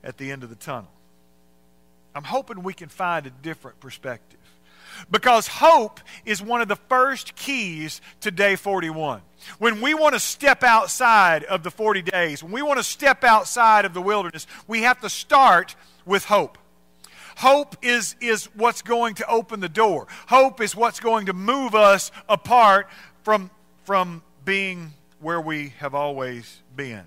at 0.03 0.19
the 0.19 0.31
end 0.31 0.43
of 0.43 0.51
the 0.51 0.57
tunnel. 0.57 0.91
I'm 2.15 2.25
hoping 2.25 2.63
we 2.63 2.75
can 2.75 2.89
find 2.89 3.27
a 3.27 3.31
different 3.31 3.81
perspective. 3.81 4.39
Because 5.11 5.47
hope 5.47 6.01
is 6.25 6.43
one 6.43 6.61
of 6.61 6.69
the 6.69 6.77
first 6.77 7.35
keys 7.37 8.01
to 8.21 8.31
day 8.31 8.57
41. 8.57 9.21
When 9.59 9.81
we 9.81 9.95
want 9.95 10.15
to 10.15 10.21
step 10.21 10.63
outside 10.63 11.45
of 11.45 11.63
the 11.63 11.71
40 11.71 12.03
days, 12.03 12.43
when 12.43 12.53
we 12.53 12.63
want 12.63 12.79
to 12.79 12.85
step 12.85 13.25
outside 13.25 13.85
of 13.85 13.95
the 13.95 14.03
wilderness, 14.03 14.47
we 14.67 14.83
have 14.83 15.01
to 15.01 15.11
start 15.11 15.77
with 16.05 16.25
hope. 16.25 16.59
Hope 17.37 17.77
is, 17.83 18.17
is 18.21 18.47
what's 18.55 18.83
going 18.83 19.15
to 19.17 19.29
open 19.29 19.61
the 19.61 19.69
door. 19.69 20.07
Hope 20.29 20.61
is 20.61 20.77
what's 20.77 21.01
going 21.01 21.27
to 21.27 21.33
move 21.33 21.75
us 21.75 22.13
apart 22.29 22.89
from, 23.23 23.51
from 23.85 24.23
being 24.45 24.93
where 25.21 25.41
we 25.41 25.71
have 25.79 25.95
always 25.95 26.63
been. 26.77 27.05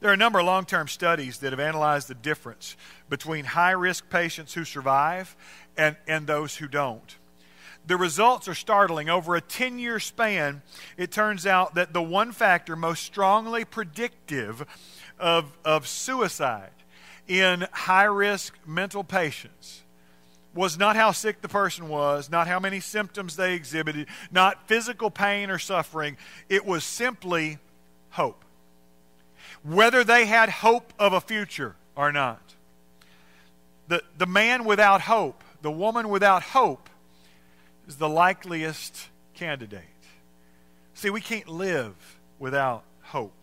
There 0.00 0.10
are 0.10 0.14
a 0.14 0.18
number 0.18 0.38
of 0.38 0.46
long 0.46 0.64
term 0.64 0.88
studies 0.88 1.38
that 1.38 1.52
have 1.52 1.60
analyzed 1.60 2.08
the 2.08 2.14
difference 2.14 2.76
between 3.08 3.44
high 3.44 3.72
risk 3.72 4.08
patients 4.10 4.54
who 4.54 4.64
survive 4.64 5.36
and, 5.76 5.96
and 6.06 6.26
those 6.26 6.56
who 6.56 6.68
don't. 6.68 7.16
The 7.86 7.96
results 7.96 8.48
are 8.48 8.54
startling. 8.54 9.08
Over 9.08 9.36
a 9.36 9.40
10 9.40 9.78
year 9.78 10.00
span, 10.00 10.62
it 10.96 11.12
turns 11.12 11.46
out 11.46 11.74
that 11.76 11.92
the 11.92 12.02
one 12.02 12.32
factor 12.32 12.74
most 12.74 13.04
strongly 13.04 13.64
predictive 13.64 14.66
of, 15.18 15.56
of 15.64 15.86
suicide 15.86 16.70
in 17.28 17.66
high 17.72 18.04
risk 18.04 18.54
mental 18.66 19.04
patients 19.04 19.82
was 20.54 20.78
not 20.78 20.96
how 20.96 21.12
sick 21.12 21.42
the 21.42 21.48
person 21.48 21.88
was, 21.88 22.30
not 22.30 22.48
how 22.48 22.58
many 22.58 22.80
symptoms 22.80 23.36
they 23.36 23.54
exhibited, 23.54 24.08
not 24.30 24.66
physical 24.66 25.10
pain 25.10 25.50
or 25.50 25.58
suffering. 25.58 26.16
It 26.48 26.64
was 26.64 26.82
simply 26.82 27.58
hope. 28.10 28.45
Whether 29.66 30.04
they 30.04 30.26
had 30.26 30.48
hope 30.48 30.92
of 30.98 31.12
a 31.12 31.20
future 31.20 31.76
or 31.94 32.12
not. 32.12 32.54
The, 33.88 34.02
the 34.18 34.26
man 34.26 34.64
without 34.64 35.02
hope, 35.02 35.42
the 35.62 35.70
woman 35.70 36.08
without 36.08 36.42
hope, 36.42 36.88
is 37.86 37.96
the 37.96 38.08
likeliest 38.08 39.08
candidate. 39.34 39.82
See, 40.94 41.10
we 41.10 41.20
can't 41.20 41.48
live 41.48 41.94
without 42.38 42.84
hope 43.02 43.36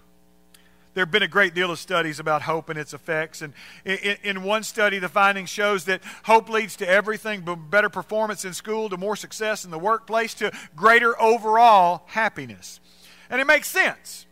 there 0.94 1.02
have 1.02 1.12
been 1.12 1.24
a 1.24 1.28
great 1.28 1.54
deal 1.54 1.72
of 1.72 1.80
studies 1.80 2.20
about 2.20 2.44
hope 2.44 2.70
and 2.70 2.78
its 2.78 2.94
effects. 2.94 3.42
And 3.42 3.54
in, 3.84 4.18
in, 4.24 4.44
one 4.44 4.64
study, 4.64 5.00
the 5.00 5.10
finding 5.10 5.46
shows 5.46 5.86
that 5.86 6.02
hope 6.24 6.50
leads 6.50 6.76
to 6.78 6.88
everything 6.88 7.44
from 7.44 7.70
better 7.70 7.90
performance 7.90 8.46
in 8.46 8.54
school 8.54 8.90
to 8.90 8.98
more 8.98 9.16
success 9.16 9.66
in 9.66 9.72
the 9.72 9.80
workplace 9.80 10.34
to 10.36 10.52
greater 10.76 11.20
overall 11.22 12.04
happiness. 12.08 12.80
And 13.30 13.42
it 13.42 13.48
makes 13.48 13.68
sense. 13.68 14.28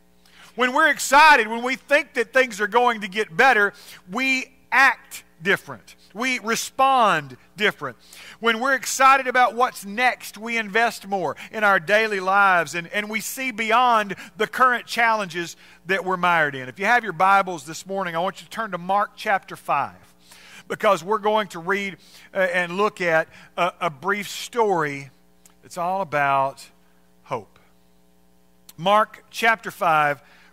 When 0.55 0.73
we're 0.73 0.89
excited, 0.89 1.47
when 1.47 1.63
we 1.63 1.75
think 1.75 2.13
that 2.13 2.33
things 2.33 2.59
are 2.59 2.67
going 2.67 3.01
to 3.01 3.07
get 3.07 3.35
better, 3.35 3.73
we 4.11 4.51
act 4.71 5.23
different. 5.41 5.95
We 6.13 6.39
respond 6.39 7.37
different. 7.55 7.97
When 8.39 8.59
we're 8.59 8.75
excited 8.75 9.27
about 9.27 9.55
what's 9.55 9.85
next, 9.85 10.37
we 10.37 10.57
invest 10.57 11.07
more 11.07 11.35
in 11.51 11.63
our 11.63 11.79
daily 11.79 12.19
lives 12.19 12.75
and, 12.75 12.87
and 12.87 13.09
we 13.09 13.21
see 13.21 13.51
beyond 13.51 14.15
the 14.37 14.47
current 14.47 14.85
challenges 14.85 15.55
that 15.85 16.03
we're 16.03 16.17
mired 16.17 16.55
in. 16.55 16.67
If 16.67 16.79
you 16.79 16.85
have 16.85 17.03
your 17.03 17.13
Bibles 17.13 17.65
this 17.65 17.85
morning, 17.85 18.15
I 18.15 18.19
want 18.19 18.41
you 18.41 18.45
to 18.45 18.51
turn 18.51 18.71
to 18.71 18.77
Mark 18.77 19.11
chapter 19.15 19.55
5 19.55 19.93
because 20.67 21.03
we're 21.03 21.17
going 21.17 21.47
to 21.49 21.59
read 21.59 21.97
uh, 22.33 22.37
and 22.37 22.77
look 22.77 23.01
at 23.01 23.27
a, 23.57 23.73
a 23.81 23.89
brief 23.89 24.29
story 24.29 25.09
that's 25.61 25.77
all 25.77 26.01
about 26.01 26.67
hope. 27.23 27.59
Mark 28.77 29.23
chapter 29.29 29.71
5, 29.71 30.21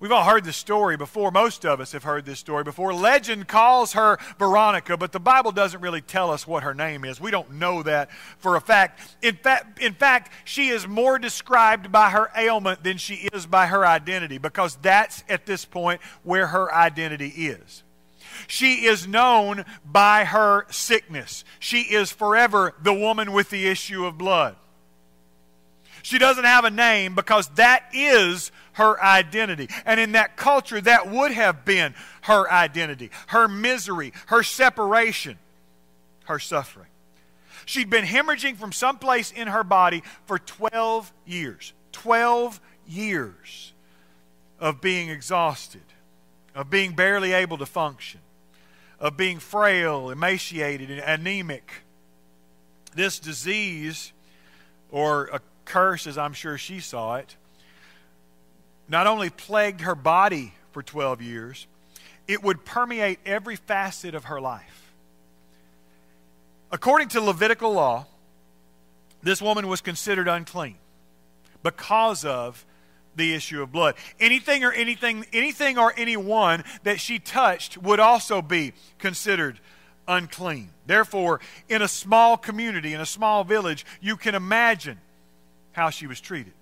We've 0.00 0.12
all 0.12 0.24
heard 0.24 0.44
this 0.44 0.56
story 0.56 0.96
before. 0.96 1.32
Most 1.32 1.66
of 1.66 1.80
us 1.80 1.90
have 1.90 2.04
heard 2.04 2.24
this 2.24 2.38
story 2.38 2.62
before. 2.62 2.94
Legend 2.94 3.48
calls 3.48 3.94
her 3.94 4.18
Veronica, 4.38 4.96
but 4.96 5.10
the 5.10 5.18
Bible 5.18 5.50
doesn't 5.50 5.80
really 5.80 6.00
tell 6.00 6.30
us 6.30 6.46
what 6.46 6.62
her 6.62 6.72
name 6.72 7.04
is. 7.04 7.20
We 7.20 7.32
don't 7.32 7.54
know 7.54 7.82
that 7.82 8.10
for 8.38 8.54
a 8.54 8.60
fact. 8.60 9.16
In 9.22 9.34
fact, 9.34 9.80
in 9.82 9.94
fact, 9.94 10.32
she 10.44 10.68
is 10.68 10.86
more 10.86 11.18
described 11.18 11.90
by 11.90 12.10
her 12.10 12.30
ailment 12.36 12.84
than 12.84 12.96
she 12.96 13.28
is 13.32 13.44
by 13.44 13.66
her 13.66 13.84
identity 13.84 14.38
because 14.38 14.76
that's 14.76 15.24
at 15.28 15.46
this 15.46 15.64
point 15.64 16.00
where 16.22 16.46
her 16.46 16.72
identity 16.72 17.28
is. 17.28 17.82
She 18.46 18.84
is 18.86 19.08
known 19.08 19.64
by 19.84 20.24
her 20.24 20.66
sickness. 20.70 21.42
She 21.58 21.80
is 21.80 22.12
forever 22.12 22.74
the 22.80 22.94
woman 22.94 23.32
with 23.32 23.50
the 23.50 23.66
issue 23.66 24.04
of 24.04 24.16
blood. 24.16 24.54
She 26.08 26.18
doesn't 26.18 26.44
have 26.44 26.64
a 26.64 26.70
name 26.70 27.14
because 27.14 27.48
that 27.56 27.84
is 27.92 28.50
her 28.72 28.98
identity. 28.98 29.68
And 29.84 30.00
in 30.00 30.12
that 30.12 30.38
culture, 30.38 30.80
that 30.80 31.10
would 31.10 31.32
have 31.32 31.66
been 31.66 31.94
her 32.22 32.50
identity 32.50 33.10
her 33.26 33.46
misery, 33.46 34.14
her 34.28 34.42
separation, 34.42 35.38
her 36.24 36.38
suffering. 36.38 36.86
She'd 37.66 37.90
been 37.90 38.06
hemorrhaging 38.06 38.56
from 38.56 38.72
someplace 38.72 39.30
in 39.30 39.48
her 39.48 39.62
body 39.62 40.02
for 40.24 40.38
12 40.38 41.12
years. 41.26 41.74
12 41.92 42.58
years 42.86 43.74
of 44.58 44.80
being 44.80 45.10
exhausted, 45.10 45.82
of 46.54 46.70
being 46.70 46.94
barely 46.94 47.34
able 47.34 47.58
to 47.58 47.66
function, 47.66 48.20
of 48.98 49.18
being 49.18 49.40
frail, 49.40 50.08
emaciated, 50.08 50.90
and 50.90 51.00
anemic. 51.00 51.70
This 52.94 53.18
disease, 53.18 54.14
or 54.90 55.26
a 55.26 55.40
curse 55.68 56.06
as 56.06 56.18
I'm 56.18 56.32
sure 56.32 56.58
she 56.58 56.80
saw 56.80 57.16
it, 57.16 57.36
not 58.88 59.06
only 59.06 59.30
plagued 59.30 59.82
her 59.82 59.94
body 59.94 60.54
for 60.72 60.82
12 60.82 61.22
years, 61.22 61.66
it 62.26 62.42
would 62.42 62.64
permeate 62.64 63.20
every 63.24 63.56
facet 63.56 64.14
of 64.14 64.24
her 64.24 64.40
life. 64.40 64.92
According 66.72 67.08
to 67.08 67.20
Levitical 67.20 67.72
law, 67.72 68.06
this 69.22 69.40
woman 69.40 69.68
was 69.68 69.80
considered 69.80 70.28
unclean 70.28 70.76
because 71.62 72.24
of 72.24 72.64
the 73.14 73.34
issue 73.34 73.62
of 73.62 73.72
blood. 73.72 73.94
Anything 74.20 74.64
or 74.64 74.72
anything 74.72 75.26
anything 75.32 75.76
or 75.76 75.92
anyone 75.96 76.62
that 76.84 77.00
she 77.00 77.18
touched 77.18 77.76
would 77.78 78.00
also 78.00 78.40
be 78.40 78.72
considered 78.98 79.58
unclean. 80.06 80.70
Therefore, 80.86 81.40
in 81.68 81.82
a 81.82 81.88
small 81.88 82.36
community, 82.36 82.94
in 82.94 83.00
a 83.00 83.06
small 83.06 83.44
village, 83.44 83.84
you 84.00 84.16
can 84.16 84.34
imagine 84.34 84.98
how 85.78 85.90
she 85.90 86.08
was 86.08 86.20
treated. 86.20 86.52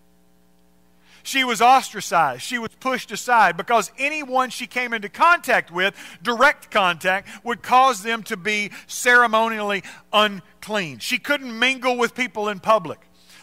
She 1.23 1.43
was 1.43 1.61
ostracized. 1.61 2.43
She 2.43 2.59
was 2.59 2.71
pushed 2.79 3.11
aside 3.11 3.57
because 3.57 3.91
anyone 3.99 4.51
she 4.51 4.69
came 4.69 4.93
into 4.93 5.09
contact 5.09 5.73
with, 5.73 5.97
direct 6.23 6.71
contact, 6.71 7.29
would 7.43 7.63
cause 7.63 8.05
them 8.05 8.23
to 8.25 8.37
be 8.37 8.71
ceremonially 8.87 9.83
unclean. 10.13 10.99
She 10.99 11.19
couldn't 11.19 11.59
mingle 11.59 11.97
with 11.97 12.15
people 12.15 12.49
in 12.49 12.61
public 12.61 13.01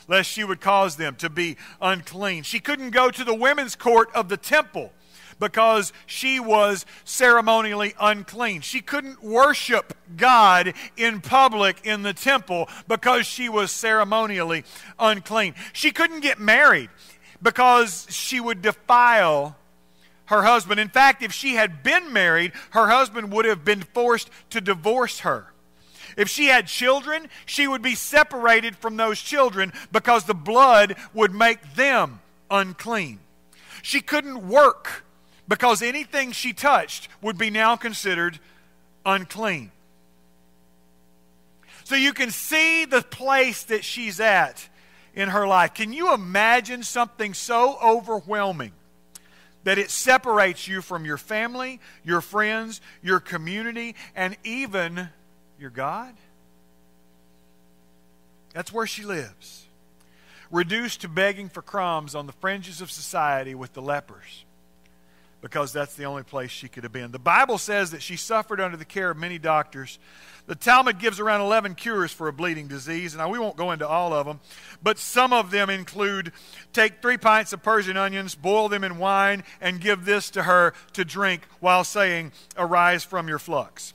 lest 0.08 0.30
she 0.30 0.44
would 0.44 0.60
cause 0.60 0.98
them 0.98 1.16
to 1.16 1.30
be 1.30 1.56
unclean. 1.82 2.44
She 2.44 2.60
couldn't 2.60 2.90
go 2.90 3.10
to 3.10 3.24
the 3.24 3.34
women's 3.34 3.76
court 3.76 4.10
of 4.14 4.28
the 4.28 4.38
temple 4.38 4.92
because 5.40 5.94
she 6.06 6.40
was 6.40 6.86
ceremonially 7.04 7.94
unclean. 8.00 8.62
She 8.62 8.82
couldn't 8.82 9.24
worship 9.24 9.94
God 10.16 10.74
in 10.98 11.22
public 11.22 11.82
in 11.84 12.04
the 12.04 12.14
temple 12.14 12.70
because 12.88 13.26
she 13.26 13.50
was 13.50 13.72
ceremonially 13.72 14.64
unclean. 15.00 15.56
She 15.74 15.92
couldn't 15.92 16.22
get 16.22 16.40
married 16.40 16.90
because 17.42 18.08
she 18.10 18.40
would 18.40 18.62
defile 18.62 19.58
her 20.26 20.44
husband. 20.44 20.80
In 20.80 20.90
fact, 20.90 21.22
if 21.22 21.34
she 21.34 21.56
had 21.56 21.84
been 21.84 22.14
married, 22.14 22.54
her 22.72 22.88
husband 22.88 23.32
would 23.32 23.46
have 23.46 23.66
been 23.66 23.82
forced 23.82 24.30
to 24.52 24.62
divorce 24.62 25.20
her. 25.20 25.48
If 26.16 26.30
she 26.30 26.48
had 26.48 26.68
children, 26.68 27.28
she 27.46 27.68
would 27.68 27.82
be 27.82 27.96
separated 27.96 28.76
from 28.76 28.98
those 28.98 29.20
children 29.20 29.74
because 29.92 30.26
the 30.26 30.34
blood 30.34 30.96
would 31.14 31.34
make 31.34 31.76
them 31.76 32.20
unclean. 32.50 33.20
She 33.82 34.00
couldn't 34.00 34.48
work 34.48 35.04
because 35.48 35.82
anything 35.82 36.32
she 36.32 36.54
touched 36.54 37.10
would 37.22 37.38
be 37.38 37.50
now 37.50 37.76
considered 37.76 38.40
unclean. 39.06 39.72
So 41.84 41.96
you 41.96 42.14
can 42.14 42.32
see 42.32 42.86
the 42.86 43.02
place 43.02 43.64
that 43.66 43.84
she's 43.84 44.20
at 44.20 44.70
in 45.14 45.30
her 45.30 45.46
life. 45.46 45.74
Can 45.74 45.92
you 45.92 46.14
imagine 46.14 46.84
something 46.84 47.34
so 47.34 47.78
overwhelming 47.84 48.72
that 49.66 49.78
it 49.78 49.90
separates 49.90 50.68
you 50.68 50.82
from 50.82 51.06
your 51.06 51.18
family, 51.18 51.80
your 52.04 52.22
friends, 52.22 52.82
your 53.02 53.20
community, 53.20 53.96
and 54.16 54.38
even 54.44 55.10
your 55.60 55.70
God? 55.70 56.14
That's 58.54 58.72
where 58.72 58.88
she 58.88 59.04
lives. 59.04 59.68
reduced 60.52 61.02
to 61.02 61.10
begging 61.10 61.50
for 61.50 61.64
crumbs 61.64 62.14
on 62.14 62.28
the 62.28 62.34
fringes 62.34 62.80
of 62.80 62.92
society 62.92 63.56
with 63.56 63.74
the 63.74 63.82
lepers 63.82 64.46
because 65.44 65.74
that's 65.74 65.96
the 65.96 66.06
only 66.06 66.24
place 66.24 66.50
she 66.50 66.70
could 66.70 66.84
have 66.84 66.94
been. 66.94 67.12
The 67.12 67.20
Bible 67.20 67.58
says 67.58 67.92
that 67.92 68.02
she 68.02 68.16
suffered 68.16 68.62
under 68.62 68.78
the 68.78 68.86
care 68.86 69.12
of 69.12 69.18
many 69.18 69.38
doctors. 69.38 70.00
The 70.48 70.56
Talmud 70.56 71.00
gives 71.00 71.20
around 71.20 71.42
11 71.42 71.76
cures 71.76 72.14
for 72.14 72.30
a 72.30 72.34
bleeding 72.34 72.70
disease. 72.70 73.14
Now, 73.14 73.28
we 73.28 73.38
won't 73.38 73.58
go 73.58 73.72
into 73.72 73.86
all 73.86 74.14
of 74.14 74.26
them, 74.26 74.40
but 74.82 74.98
some 74.98 75.34
of 75.34 75.52
them 75.52 75.70
include 75.70 76.32
take 76.72 77.02
three 77.02 77.18
pints 77.18 77.52
of 77.52 77.62
Persian 77.62 77.98
onions, 77.98 78.36
boil 78.36 78.70
them 78.70 78.86
in 78.86 78.98
wine, 78.98 79.44
and 79.60 79.82
give 79.82 80.06
this 80.06 80.30
to 80.30 80.44
her 80.44 80.74
to 80.94 81.04
drink 81.04 81.42
while 81.60 81.84
saying, 81.84 82.32
Arise 82.58 83.04
from 83.04 83.28
your 83.28 83.40
flux. 83.40 83.94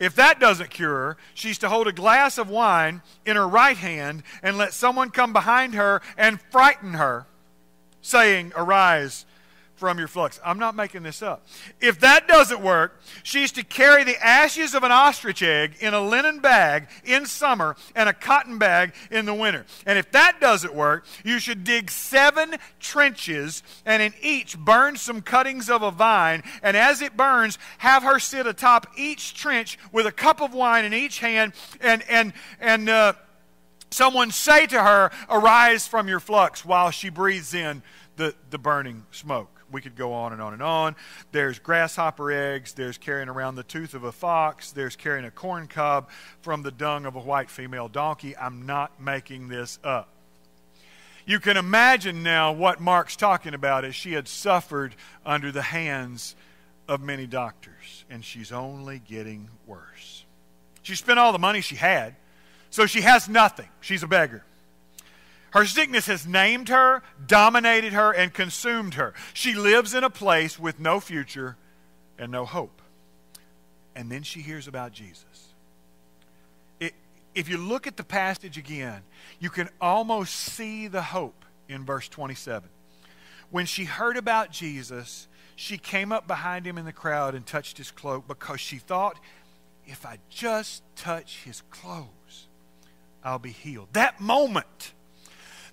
If 0.00 0.16
that 0.16 0.40
doesn't 0.40 0.70
cure 0.70 0.96
her, 0.96 1.16
she's 1.32 1.58
to 1.58 1.68
hold 1.68 1.86
a 1.86 1.92
glass 1.92 2.38
of 2.38 2.50
wine 2.50 3.02
in 3.24 3.36
her 3.36 3.46
right 3.46 3.76
hand 3.76 4.24
and 4.42 4.58
let 4.58 4.74
someone 4.74 5.10
come 5.10 5.32
behind 5.32 5.74
her 5.74 6.02
and 6.16 6.40
frighten 6.50 6.94
her, 6.94 7.26
saying, 8.00 8.52
Arise 8.56 9.26
from 9.82 9.98
your 9.98 10.06
flux. 10.06 10.38
I'm 10.44 10.60
not 10.60 10.76
making 10.76 11.02
this 11.02 11.22
up. 11.22 11.44
If 11.80 11.98
that 11.98 12.28
doesn't 12.28 12.60
work, 12.60 13.00
she's 13.24 13.50
to 13.50 13.64
carry 13.64 14.04
the 14.04 14.16
ashes 14.24 14.74
of 14.74 14.84
an 14.84 14.92
ostrich 14.92 15.42
egg 15.42 15.74
in 15.80 15.92
a 15.92 16.00
linen 16.00 16.38
bag 16.38 16.86
in 17.04 17.26
summer 17.26 17.74
and 17.96 18.08
a 18.08 18.12
cotton 18.12 18.58
bag 18.58 18.94
in 19.10 19.24
the 19.24 19.34
winter. 19.34 19.66
And 19.84 19.98
if 19.98 20.12
that 20.12 20.40
doesn't 20.40 20.72
work, 20.72 21.04
you 21.24 21.40
should 21.40 21.64
dig 21.64 21.90
seven 21.90 22.54
trenches 22.78 23.64
and 23.84 24.00
in 24.00 24.14
each 24.22 24.56
burn 24.56 24.94
some 24.94 25.20
cuttings 25.20 25.68
of 25.68 25.82
a 25.82 25.90
vine. 25.90 26.44
And 26.62 26.76
as 26.76 27.02
it 27.02 27.16
burns, 27.16 27.58
have 27.78 28.04
her 28.04 28.20
sit 28.20 28.46
atop 28.46 28.86
each 28.96 29.34
trench 29.34 29.80
with 29.90 30.06
a 30.06 30.12
cup 30.12 30.40
of 30.40 30.54
wine 30.54 30.84
in 30.84 30.94
each 30.94 31.18
hand 31.18 31.54
and, 31.80 32.04
and, 32.08 32.32
and, 32.60 32.88
uh, 32.88 33.14
someone 33.90 34.30
say 34.30 34.66
to 34.66 34.82
her, 34.82 35.10
Arise 35.28 35.86
from 35.86 36.08
your 36.08 36.20
flux, 36.20 36.64
while 36.64 36.90
she 36.90 37.08
breathes 37.08 37.52
in 37.52 37.82
the, 38.16 38.34
the 38.50 38.58
burning 38.58 39.06
smoke 39.10 39.62
we 39.72 39.80
could 39.80 39.96
go 39.96 40.12
on 40.12 40.32
and 40.32 40.40
on 40.40 40.52
and 40.52 40.62
on. 40.62 40.94
There's 41.32 41.58
grasshopper 41.58 42.30
eggs. 42.30 42.74
There's 42.74 42.98
carrying 42.98 43.28
around 43.28 43.54
the 43.54 43.62
tooth 43.62 43.94
of 43.94 44.04
a 44.04 44.12
fox. 44.12 44.70
There's 44.70 44.96
carrying 44.96 45.24
a 45.24 45.30
corn 45.30 45.66
cob 45.66 46.10
from 46.42 46.62
the 46.62 46.70
dung 46.70 47.06
of 47.06 47.16
a 47.16 47.20
white 47.20 47.50
female 47.50 47.88
donkey. 47.88 48.36
I'm 48.36 48.66
not 48.66 49.00
making 49.00 49.48
this 49.48 49.78
up. 49.82 50.08
You 51.24 51.40
can 51.40 51.56
imagine 51.56 52.22
now 52.22 52.52
what 52.52 52.80
Mark's 52.80 53.16
talking 53.16 53.54
about 53.54 53.84
as 53.84 53.94
she 53.94 54.12
had 54.12 54.26
suffered 54.26 54.94
under 55.24 55.52
the 55.52 55.62
hands 55.62 56.34
of 56.88 57.00
many 57.00 57.26
doctors, 57.26 58.04
and 58.10 58.24
she's 58.24 58.50
only 58.50 58.98
getting 58.98 59.48
worse. 59.66 60.24
She 60.82 60.96
spent 60.96 61.20
all 61.20 61.32
the 61.32 61.38
money 61.38 61.60
she 61.60 61.76
had, 61.76 62.16
so 62.70 62.86
she 62.86 63.02
has 63.02 63.28
nothing. 63.28 63.68
She's 63.80 64.02
a 64.02 64.08
beggar. 64.08 64.44
Her 65.52 65.66
sickness 65.66 66.06
has 66.06 66.26
named 66.26 66.70
her, 66.70 67.02
dominated 67.26 67.92
her, 67.92 68.10
and 68.10 68.32
consumed 68.32 68.94
her. 68.94 69.12
She 69.34 69.54
lives 69.54 69.94
in 69.94 70.02
a 70.02 70.10
place 70.10 70.58
with 70.58 70.80
no 70.80 70.98
future 70.98 71.56
and 72.18 72.32
no 72.32 72.46
hope. 72.46 72.80
And 73.94 74.10
then 74.10 74.22
she 74.22 74.40
hears 74.40 74.66
about 74.66 74.92
Jesus. 74.92 75.54
It, 76.80 76.94
if 77.34 77.50
you 77.50 77.58
look 77.58 77.86
at 77.86 77.98
the 77.98 78.04
passage 78.04 78.56
again, 78.56 79.02
you 79.40 79.50
can 79.50 79.68
almost 79.78 80.34
see 80.34 80.88
the 80.88 81.02
hope 81.02 81.44
in 81.68 81.84
verse 81.84 82.08
27. 82.08 82.70
When 83.50 83.66
she 83.66 83.84
heard 83.84 84.16
about 84.16 84.50
Jesus, 84.50 85.28
she 85.54 85.76
came 85.76 86.12
up 86.12 86.26
behind 86.26 86.66
him 86.66 86.78
in 86.78 86.86
the 86.86 86.92
crowd 86.92 87.34
and 87.34 87.44
touched 87.44 87.76
his 87.76 87.90
cloak 87.90 88.26
because 88.26 88.60
she 88.60 88.78
thought, 88.78 89.20
if 89.86 90.06
I 90.06 90.18
just 90.30 90.82
touch 90.96 91.42
his 91.44 91.62
clothes, 91.68 92.48
I'll 93.22 93.38
be 93.38 93.50
healed. 93.50 93.88
That 93.92 94.18
moment 94.18 94.94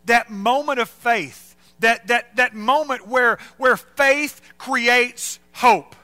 that 0.09 0.29
moment 0.29 0.79
of 0.79 0.89
faith, 0.89 1.55
that, 1.79 2.07
that, 2.07 2.35
that 2.35 2.53
moment 2.53 3.07
where, 3.07 3.37
where 3.57 3.77
faith 3.77 4.41
creates 4.57 5.39
hope. 5.53 5.95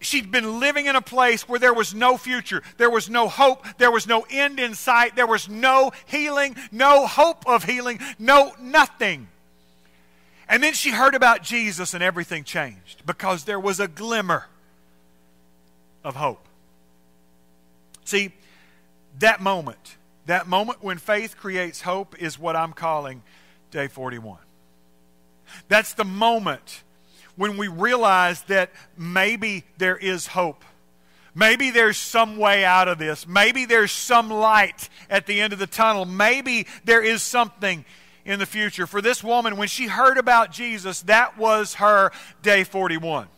She'd 0.00 0.30
been 0.30 0.60
living 0.60 0.86
in 0.86 0.96
a 0.96 1.00
place 1.00 1.48
where 1.48 1.58
there 1.58 1.74
was 1.74 1.94
no 1.94 2.16
future, 2.16 2.62
there 2.76 2.90
was 2.90 3.08
no 3.08 3.28
hope, 3.28 3.64
there 3.78 3.90
was 3.90 4.06
no 4.06 4.26
end 4.30 4.60
in 4.60 4.74
sight, 4.74 5.16
there 5.16 5.26
was 5.26 5.48
no 5.48 5.92
healing, 6.06 6.56
no 6.70 7.06
hope 7.06 7.46
of 7.46 7.64
healing, 7.64 8.00
no 8.18 8.52
nothing. 8.60 9.28
And 10.48 10.62
then 10.62 10.74
she 10.74 10.90
heard 10.90 11.14
about 11.14 11.42
Jesus 11.42 11.92
and 11.92 12.02
everything 12.02 12.44
changed 12.44 13.04
because 13.04 13.44
there 13.44 13.58
was 13.58 13.80
a 13.80 13.88
glimmer 13.88 14.46
of 16.04 16.14
hope. 16.16 16.46
See, 18.04 18.32
that 19.18 19.40
moment 19.40 19.96
that 20.26 20.46
moment 20.46 20.82
when 20.82 20.98
faith 20.98 21.36
creates 21.36 21.82
hope 21.82 22.20
is 22.20 22.38
what 22.38 22.56
I'm 22.56 22.72
calling 22.72 23.22
day 23.70 23.88
41. 23.88 24.38
That's 25.68 25.94
the 25.94 26.04
moment 26.04 26.82
when 27.36 27.56
we 27.56 27.68
realize 27.68 28.42
that 28.42 28.70
maybe 28.96 29.64
there 29.78 29.96
is 29.96 30.28
hope. 30.28 30.64
Maybe 31.34 31.70
there's 31.70 31.98
some 31.98 32.38
way 32.38 32.64
out 32.64 32.88
of 32.88 32.98
this. 32.98 33.26
Maybe 33.26 33.66
there's 33.66 33.92
some 33.92 34.30
light 34.30 34.88
at 35.10 35.26
the 35.26 35.40
end 35.40 35.52
of 35.52 35.58
the 35.58 35.66
tunnel. 35.66 36.06
Maybe 36.06 36.66
there 36.84 37.02
is 37.02 37.22
something 37.22 37.84
in 38.24 38.38
the 38.38 38.46
future. 38.46 38.86
For 38.86 39.02
this 39.02 39.22
woman, 39.22 39.56
when 39.56 39.68
she 39.68 39.86
heard 39.86 40.18
about 40.18 40.50
Jesus, 40.50 41.02
that 41.02 41.36
was 41.36 41.74
her 41.74 42.10
day 42.42 42.64
41 42.64 43.28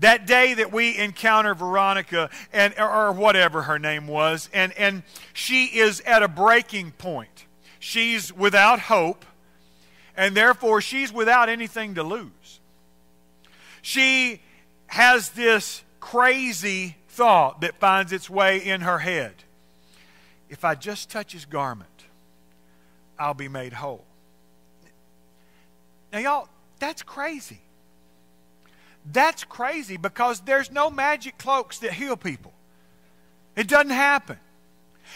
that 0.00 0.26
day 0.26 0.54
that 0.54 0.72
we 0.72 0.96
encounter 0.98 1.54
Veronica 1.54 2.30
and 2.52 2.74
or 2.78 3.12
whatever 3.12 3.62
her 3.62 3.78
name 3.78 4.06
was 4.06 4.48
and 4.52 4.72
and 4.72 5.02
she 5.32 5.66
is 5.66 6.00
at 6.00 6.22
a 6.22 6.28
breaking 6.28 6.92
point. 6.92 7.46
She's 7.78 8.32
without 8.32 8.80
hope 8.80 9.24
and 10.16 10.36
therefore 10.36 10.80
she's 10.80 11.12
without 11.12 11.48
anything 11.48 11.94
to 11.94 12.02
lose. 12.02 12.60
She 13.82 14.40
has 14.86 15.30
this 15.30 15.82
crazy 16.00 16.96
thought 17.08 17.60
that 17.60 17.78
finds 17.78 18.12
its 18.12 18.28
way 18.28 18.58
in 18.58 18.80
her 18.82 18.98
head. 18.98 19.34
If 20.48 20.64
i 20.64 20.74
just 20.74 21.10
touch 21.10 21.32
his 21.32 21.44
garment 21.44 21.90
i'll 23.18 23.34
be 23.34 23.48
made 23.48 23.72
whole. 23.72 24.04
Now 26.12 26.18
y'all 26.18 26.48
that's 26.78 27.02
crazy 27.02 27.60
that's 29.04 29.44
crazy 29.44 29.96
because 29.96 30.40
there's 30.40 30.70
no 30.70 30.90
magic 30.90 31.38
cloaks 31.38 31.78
that 31.80 31.92
heal 31.92 32.16
people. 32.16 32.52
It 33.56 33.68
doesn't 33.68 33.90
happen. 33.90 34.38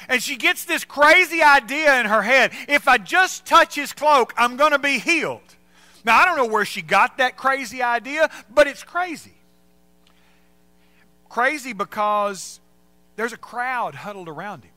And 0.09 0.23
she 0.23 0.37
gets 0.37 0.65
this 0.65 0.85
crazy 0.85 1.43
idea 1.43 1.99
in 1.99 2.07
her 2.07 2.23
head 2.23 2.53
if 2.69 2.87
I 2.87 2.99
just 2.99 3.47
touch 3.47 3.75
his 3.75 3.93
cloak, 3.93 4.35
I'm 4.37 4.57
going 4.57 4.73
to 4.73 4.79
be 4.79 4.99
healed. 4.99 5.41
Now, 6.05 6.19
I 6.19 6.25
don't 6.25 6.37
know 6.37 6.47
where 6.47 6.65
she 6.65 6.83
got 6.83 7.19
that 7.19 7.37
crazy 7.37 7.83
idea, 7.83 8.31
but 8.53 8.67
it's 8.67 8.85
crazy. 8.85 9.35
Crazy 11.29 11.73
because 11.73 12.61
there's 13.17 13.33
a 13.33 13.39
crowd 13.39 13.95
huddled 13.97 14.29
around 14.29 14.65
him. 14.65 14.73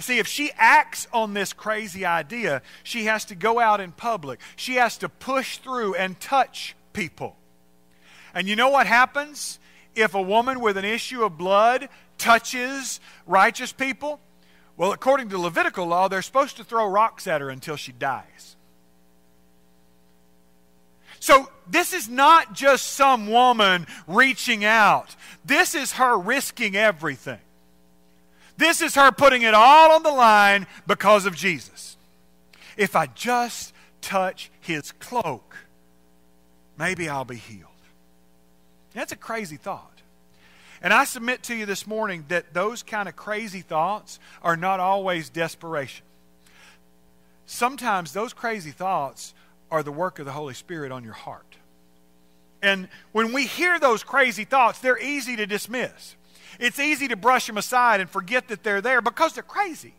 See, 0.00 0.18
if 0.18 0.28
she 0.28 0.52
acts 0.56 1.08
on 1.12 1.34
this 1.34 1.52
crazy 1.52 2.04
idea, 2.04 2.62
she 2.84 3.06
has 3.06 3.24
to 3.26 3.34
go 3.34 3.58
out 3.58 3.80
in 3.80 3.90
public. 3.90 4.38
She 4.54 4.74
has 4.74 4.98
to 4.98 5.08
push 5.08 5.58
through 5.58 5.94
and 5.94 6.20
touch 6.20 6.76
people. 6.92 7.37
And 8.34 8.48
you 8.48 8.56
know 8.56 8.68
what 8.68 8.86
happens 8.86 9.58
if 9.94 10.14
a 10.14 10.22
woman 10.22 10.60
with 10.60 10.76
an 10.76 10.84
issue 10.84 11.24
of 11.24 11.38
blood 11.38 11.88
touches 12.18 13.00
righteous 13.26 13.72
people? 13.72 14.20
Well, 14.76 14.92
according 14.92 15.28
to 15.30 15.38
Levitical 15.38 15.86
law, 15.86 16.08
they're 16.08 16.22
supposed 16.22 16.56
to 16.58 16.64
throw 16.64 16.86
rocks 16.86 17.26
at 17.26 17.40
her 17.40 17.50
until 17.50 17.76
she 17.76 17.92
dies. 17.92 18.56
So, 21.20 21.50
this 21.68 21.92
is 21.92 22.08
not 22.08 22.54
just 22.54 22.92
some 22.92 23.28
woman 23.28 23.86
reaching 24.06 24.64
out. 24.64 25.16
This 25.44 25.74
is 25.74 25.92
her 25.92 26.16
risking 26.16 26.76
everything. 26.76 27.40
This 28.56 28.80
is 28.80 28.94
her 28.94 29.10
putting 29.10 29.42
it 29.42 29.54
all 29.54 29.92
on 29.92 30.02
the 30.02 30.12
line 30.12 30.66
because 30.86 31.26
of 31.26 31.34
Jesus. 31.34 31.96
If 32.76 32.94
I 32.94 33.06
just 33.06 33.72
touch 34.00 34.50
his 34.60 34.92
cloak, 34.92 35.56
maybe 36.78 37.08
I'll 37.08 37.24
be 37.24 37.36
healed. 37.36 37.67
That's 38.98 39.12
a 39.12 39.16
crazy 39.16 39.56
thought. 39.56 40.02
And 40.82 40.92
I 40.92 41.04
submit 41.04 41.44
to 41.44 41.54
you 41.54 41.66
this 41.66 41.86
morning 41.86 42.24
that 42.28 42.52
those 42.52 42.82
kind 42.82 43.08
of 43.08 43.14
crazy 43.14 43.60
thoughts 43.60 44.18
are 44.42 44.56
not 44.56 44.80
always 44.80 45.28
desperation. 45.28 46.04
Sometimes 47.46 48.12
those 48.12 48.32
crazy 48.32 48.72
thoughts 48.72 49.34
are 49.70 49.84
the 49.84 49.92
work 49.92 50.18
of 50.18 50.24
the 50.24 50.32
Holy 50.32 50.54
Spirit 50.54 50.90
on 50.90 51.04
your 51.04 51.12
heart. 51.12 51.58
And 52.60 52.88
when 53.12 53.32
we 53.32 53.46
hear 53.46 53.78
those 53.78 54.02
crazy 54.02 54.44
thoughts, 54.44 54.80
they're 54.80 54.98
easy 54.98 55.36
to 55.36 55.46
dismiss. 55.46 56.16
It's 56.58 56.80
easy 56.80 57.06
to 57.06 57.16
brush 57.16 57.46
them 57.46 57.56
aside 57.56 58.00
and 58.00 58.10
forget 58.10 58.48
that 58.48 58.64
they're 58.64 58.80
there 58.80 59.00
because 59.00 59.32
they're 59.32 59.44
crazy. 59.44 59.94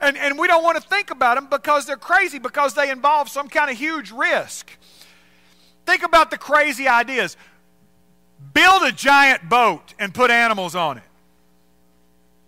And, 0.00 0.16
and 0.16 0.38
we 0.38 0.46
don't 0.46 0.62
want 0.62 0.80
to 0.80 0.88
think 0.88 1.10
about 1.10 1.34
them 1.34 1.48
because 1.50 1.86
they're 1.86 1.96
crazy, 1.96 2.38
because 2.38 2.74
they 2.74 2.90
involve 2.90 3.28
some 3.28 3.48
kind 3.48 3.72
of 3.72 3.76
huge 3.76 4.12
risk. 4.12 4.70
Think 5.84 6.04
about 6.04 6.30
the 6.30 6.38
crazy 6.38 6.86
ideas 6.86 7.36
build 8.52 8.82
a 8.82 8.92
giant 8.92 9.48
boat 9.48 9.94
and 9.98 10.14
put 10.14 10.30
animals 10.30 10.74
on 10.74 10.98
it. 10.98 11.04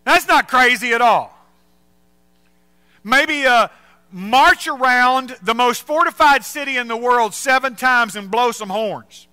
That's 0.05 0.27
not 0.27 0.49
crazy 0.49 0.93
at 0.93 1.01
all. 1.01 1.37
Maybe 3.05 3.47
uh, 3.47 3.69
march 4.11 4.67
around 4.67 5.37
the 5.43 5.55
most 5.55 5.87
fortified 5.87 6.45
city 6.45 6.77
in 6.77 6.89
the 6.89 6.97
world 6.97 7.35
seven 7.35 7.77
times 7.77 8.17
and 8.17 8.31
blow 8.31 8.53
some 8.53 8.69
horns. 8.69 9.29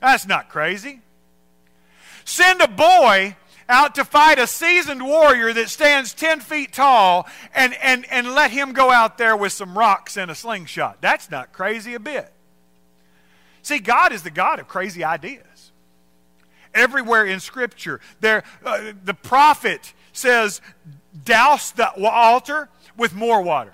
That's 0.00 0.26
not 0.26 0.48
crazy. 0.48 1.00
Send 2.24 2.60
a 2.60 2.68
boy 2.68 3.36
out 3.68 3.94
to 3.96 4.04
fight 4.04 4.38
a 4.38 4.46
seasoned 4.46 5.04
warrior 5.04 5.52
that 5.52 5.68
stands 5.68 6.14
10 6.14 6.40
feet 6.40 6.72
tall 6.72 7.26
and, 7.54 7.74
and, 7.82 8.06
and 8.10 8.34
let 8.34 8.50
him 8.50 8.72
go 8.72 8.90
out 8.90 9.18
there 9.18 9.36
with 9.36 9.52
some 9.52 9.76
rocks 9.76 10.16
and 10.16 10.30
a 10.30 10.34
slingshot. 10.34 11.00
That's 11.00 11.30
not 11.30 11.52
crazy 11.52 11.94
a 11.94 12.00
bit. 12.00 12.32
See, 13.62 13.78
God 13.78 14.12
is 14.12 14.22
the 14.22 14.30
God 14.30 14.60
of 14.60 14.68
crazy 14.68 15.02
ideas. 15.02 15.42
Everywhere 16.74 17.26
in 17.26 17.40
Scripture, 17.40 18.00
there, 18.20 18.44
uh, 18.64 18.92
the 19.04 19.14
prophet 19.14 19.94
says, 20.12 20.60
douse 21.24 21.70
the 21.72 21.90
altar 22.08 22.68
with 22.96 23.14
more 23.14 23.42
water. 23.42 23.72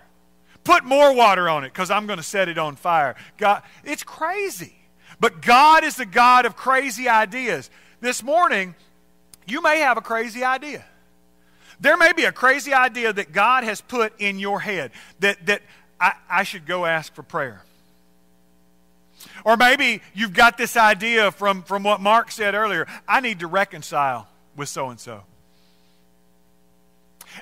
Put 0.65 0.85
more 0.85 1.15
water 1.15 1.49
on 1.49 1.65
it 1.65 1.73
because 1.73 1.91
I'm 1.91 2.07
going 2.07 2.19
to 2.19 2.25
set 2.25 2.49
it 2.49 2.59
on 2.59 2.77
fire. 2.77 3.17
God, 3.37 3.63
it's 3.85 4.03
crazy. 4.03 4.75
But 5.19 5.43
God 5.43 5.85
is 5.85 5.97
the 5.97 6.07
God 6.07 6.47
of 6.47 6.57
crazy 6.57 7.09
ideas. 7.09 7.71
This 8.01 8.23
morning, 8.23 8.75
you 9.47 9.63
may 9.63 9.79
have 9.81 9.97
a 9.97 10.01
crazy 10.01 10.45
idea. 10.45 10.85
There 11.81 11.97
may 11.97 12.13
be 12.13 12.25
a 12.25 12.33
crazy 12.33 12.73
idea 12.73 13.13
that 13.13 13.33
God 13.33 13.65
has 13.65 13.81
put 13.81 14.21
in 14.21 14.39
your 14.39 14.61
head 14.61 14.93
that, 15.19 15.47
that 15.47 15.63
I, 16.01 16.15
I 16.31 16.43
should 16.45 16.67
go 16.67 16.87
ask 16.87 17.13
for 17.13 17.23
prayer. 17.23 17.63
Or 19.45 19.57
maybe 19.57 20.03
you've 20.15 20.33
got 20.33 20.59
this 20.59 20.77
idea 20.77 21.31
from, 21.31 21.63
from 21.63 21.83
what 21.83 22.01
Mark 22.01 22.31
said 22.31 22.55
earlier 22.55 22.87
I 23.09 23.21
need 23.21 23.41
to 23.41 23.47
reconcile 23.47 24.29
with 24.57 24.69
so 24.69 24.91
and 24.91 25.01
so. 25.01 25.25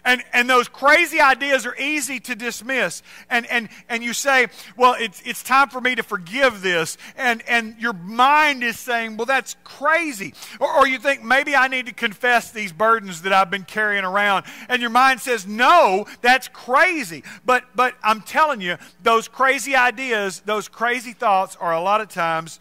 And, 0.05 0.22
and 0.33 0.48
those 0.48 0.68
crazy 0.68 1.20
ideas 1.20 1.66
are 1.66 1.76
easy 1.76 2.20
to 2.20 2.35
dismiss. 2.35 3.03
And, 3.29 3.46
and, 3.46 3.68
and 3.88 4.03
you 4.03 4.12
say, 4.12 4.48
well, 4.76 4.96
it's, 4.98 5.22
it's 5.24 5.42
time 5.42 5.68
for 5.68 5.81
me 5.81 5.94
to 5.94 6.03
forgive 6.03 6.62
this. 6.62 6.96
And, 7.16 7.42
and 7.48 7.76
your 7.79 7.92
mind 7.92 8.62
is 8.62 8.79
saying, 8.79 9.16
well, 9.16 9.26
that's 9.26 9.57
crazy. 9.64 10.35
Or, 10.59 10.72
or 10.72 10.87
you 10.87 10.98
think, 10.98 11.22
maybe 11.22 11.55
I 11.55 11.68
need 11.68 11.87
to 11.87 11.92
confess 11.92 12.50
these 12.50 12.72
burdens 12.72 13.22
that 13.22 13.33
I've 13.33 13.50
been 13.50 13.64
carrying 13.64 14.05
around. 14.05 14.46
And 14.68 14.81
your 14.81 14.90
mind 14.90 15.20
says, 15.20 15.46
no, 15.46 16.07
that's 16.20 16.48
crazy. 16.48 17.24
But, 17.44 17.64
but 17.74 17.94
I'm 18.03 18.20
telling 18.20 18.61
you, 18.61 18.76
those 19.03 19.29
crazy 19.29 19.76
ideas, 19.76 20.40
those 20.44 20.68
crazy 20.68 21.12
thoughts 21.12 21.57
are 21.57 21.72
a 21.72 21.81
lot 21.81 22.00
of 22.00 22.09
times 22.09 22.61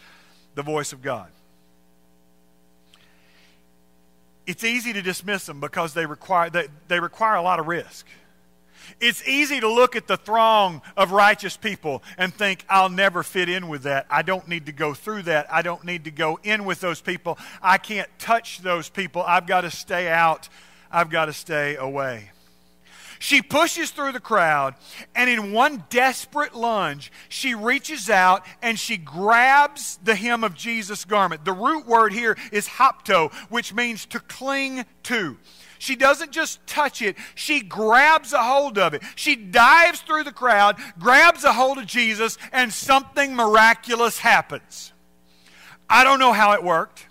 the 0.55 0.63
voice 0.63 0.93
of 0.93 1.01
God. 1.01 1.29
It's 4.49 4.63
easy 4.63 4.93
to 4.93 5.03
dismiss 5.03 5.45
them 5.45 5.59
because 5.59 5.93
they 5.93 6.07
require, 6.07 6.49
they, 6.49 6.69
they 6.87 6.99
require 6.99 7.35
a 7.35 7.41
lot 7.43 7.59
of 7.59 7.67
risk. 7.67 8.07
It's 8.99 9.25
easy 9.27 9.59
to 9.59 9.71
look 9.71 9.95
at 9.95 10.07
the 10.07 10.17
throng 10.17 10.81
of 10.97 11.11
righteous 11.11 11.55
people 11.55 12.01
and 12.17 12.33
think, 12.33 12.65
I'll 12.67 12.89
never 12.89 13.21
fit 13.21 13.47
in 13.47 13.67
with 13.67 13.83
that. 13.83 14.07
I 14.09 14.23
don't 14.23 14.47
need 14.47 14.65
to 14.65 14.71
go 14.71 14.95
through 14.95 15.21
that. 15.23 15.53
I 15.53 15.61
don't 15.61 15.85
need 15.85 16.05
to 16.05 16.11
go 16.11 16.39
in 16.41 16.65
with 16.65 16.81
those 16.81 16.99
people. 16.99 17.37
I 17.61 17.77
can't 17.77 18.09
touch 18.17 18.61
those 18.63 18.89
people. 18.89 19.21
I've 19.21 19.45
got 19.45 19.61
to 19.61 19.69
stay 19.69 20.07
out. 20.07 20.49
I've 20.91 21.11
got 21.11 21.25
to 21.25 21.33
stay 21.33 21.75
away. 21.75 22.31
She 23.21 23.41
pushes 23.41 23.91
through 23.91 24.13
the 24.13 24.21
crowd, 24.21 24.75
and 25.13 25.29
in 25.29 25.51
one 25.51 25.83
desperate 25.89 26.55
lunge, 26.55 27.11
she 27.27 27.53
reaches 27.53 28.09
out 28.09 28.45
and 28.61 28.79
she 28.79 28.95
grabs 28.95 29.99
the 30.01 30.15
hem 30.15 30.45
of 30.45 30.55
Jesus' 30.55 31.03
garment. 31.03 31.43
The 31.43 31.51
root 31.51 31.85
word 31.85 32.13
here 32.13 32.37
is 32.53 32.69
hapto, 32.69 33.33
which 33.49 33.73
means 33.73 34.05
to 34.07 34.21
cling 34.21 34.85
to. 35.03 35.37
She 35.79 35.97
doesn't 35.97 36.31
just 36.31 36.65
touch 36.65 37.01
it, 37.01 37.17
she 37.35 37.59
grabs 37.59 38.31
a 38.31 38.41
hold 38.41 38.77
of 38.77 38.93
it. 38.93 39.03
She 39.15 39.35
dives 39.35 39.99
through 39.99 40.23
the 40.23 40.31
crowd, 40.31 40.77
grabs 40.97 41.43
a 41.43 41.51
hold 41.51 41.77
of 41.77 41.85
Jesus, 41.85 42.37
and 42.53 42.71
something 42.71 43.35
miraculous 43.35 44.19
happens. 44.19 44.93
I 45.89 46.05
don't 46.05 46.19
know 46.19 46.33
how 46.33 46.53
it 46.53 46.63
worked. 46.63 47.07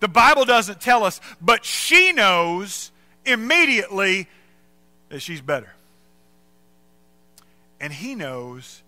The 0.00 0.08
Bible 0.08 0.46
doesn't 0.46 0.80
tell 0.80 1.04
us, 1.04 1.20
but 1.42 1.66
she 1.66 2.12
knows 2.12 2.90
immediately 3.26 4.28
that 5.08 5.20
she's 5.20 5.40
better. 5.40 5.72
And 7.80 7.92
he 7.92 8.14
knows 8.14 8.82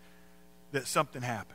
that 0.72 0.87
something 0.87 1.22
happened. 1.22 1.54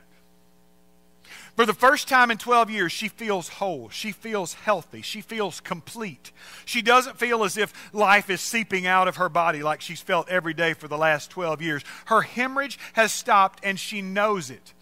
For 1.56 1.64
the 1.66 1.74
first 1.74 2.08
time 2.08 2.30
in 2.30 2.38
12 2.38 2.70
years, 2.70 2.92
she 2.92 3.08
feels 3.08 3.48
whole. 3.48 3.88
She 3.88 4.10
feels 4.10 4.54
healthy. 4.54 5.02
She 5.02 5.20
feels 5.20 5.60
complete. 5.60 6.32
She 6.64 6.82
doesn't 6.82 7.18
feel 7.18 7.44
as 7.44 7.56
if 7.56 7.72
life 7.94 8.28
is 8.28 8.40
seeping 8.40 8.86
out 8.86 9.06
of 9.06 9.16
her 9.16 9.28
body 9.28 9.62
like 9.62 9.80
she's 9.80 10.00
felt 10.00 10.28
every 10.28 10.54
day 10.54 10.74
for 10.74 10.88
the 10.88 10.98
last 10.98 11.30
12 11.30 11.62
years. 11.62 11.84
Her 12.06 12.22
hemorrhage 12.22 12.78
has 12.94 13.12
stopped 13.12 13.60
and 13.62 13.78
she 13.78 14.02
knows 14.02 14.50
it. 14.50 14.72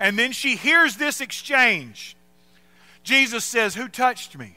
And 0.00 0.18
then 0.18 0.32
she 0.32 0.56
hears 0.56 0.96
this 0.96 1.20
exchange. 1.20 2.16
Jesus 3.02 3.44
says, 3.44 3.74
Who 3.74 3.88
touched 3.88 4.36
me? 4.36 4.56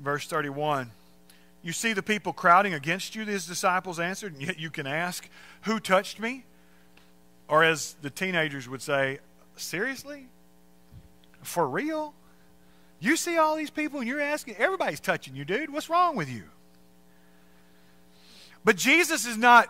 Verse 0.00 0.26
31 0.26 0.90
you 1.62 1.72
see 1.72 1.92
the 1.92 2.02
people 2.02 2.32
crowding 2.32 2.74
against 2.74 3.14
you, 3.14 3.24
his 3.24 3.46
disciples 3.46 4.00
answered, 4.00 4.32
and 4.32 4.42
yet 4.42 4.58
you 4.58 4.70
can 4.70 4.86
ask, 4.86 5.28
Who 5.62 5.78
touched 5.78 6.18
me? 6.18 6.44
Or 7.48 7.62
as 7.62 7.96
the 8.02 8.10
teenagers 8.10 8.68
would 8.68 8.82
say, 8.82 9.20
Seriously? 9.56 10.26
For 11.42 11.68
real? 11.68 12.14
You 13.02 13.16
see 13.16 13.36
all 13.36 13.56
these 13.56 13.70
people 13.70 13.98
and 13.98 14.08
you're 14.08 14.20
asking, 14.20 14.56
everybody's 14.56 15.00
touching 15.00 15.34
you, 15.34 15.44
dude. 15.44 15.72
What's 15.72 15.90
wrong 15.90 16.14
with 16.14 16.30
you? 16.30 16.44
But 18.64 18.76
Jesus 18.76 19.26
is 19.26 19.36
not 19.36 19.68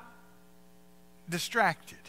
distracted. 1.31 2.02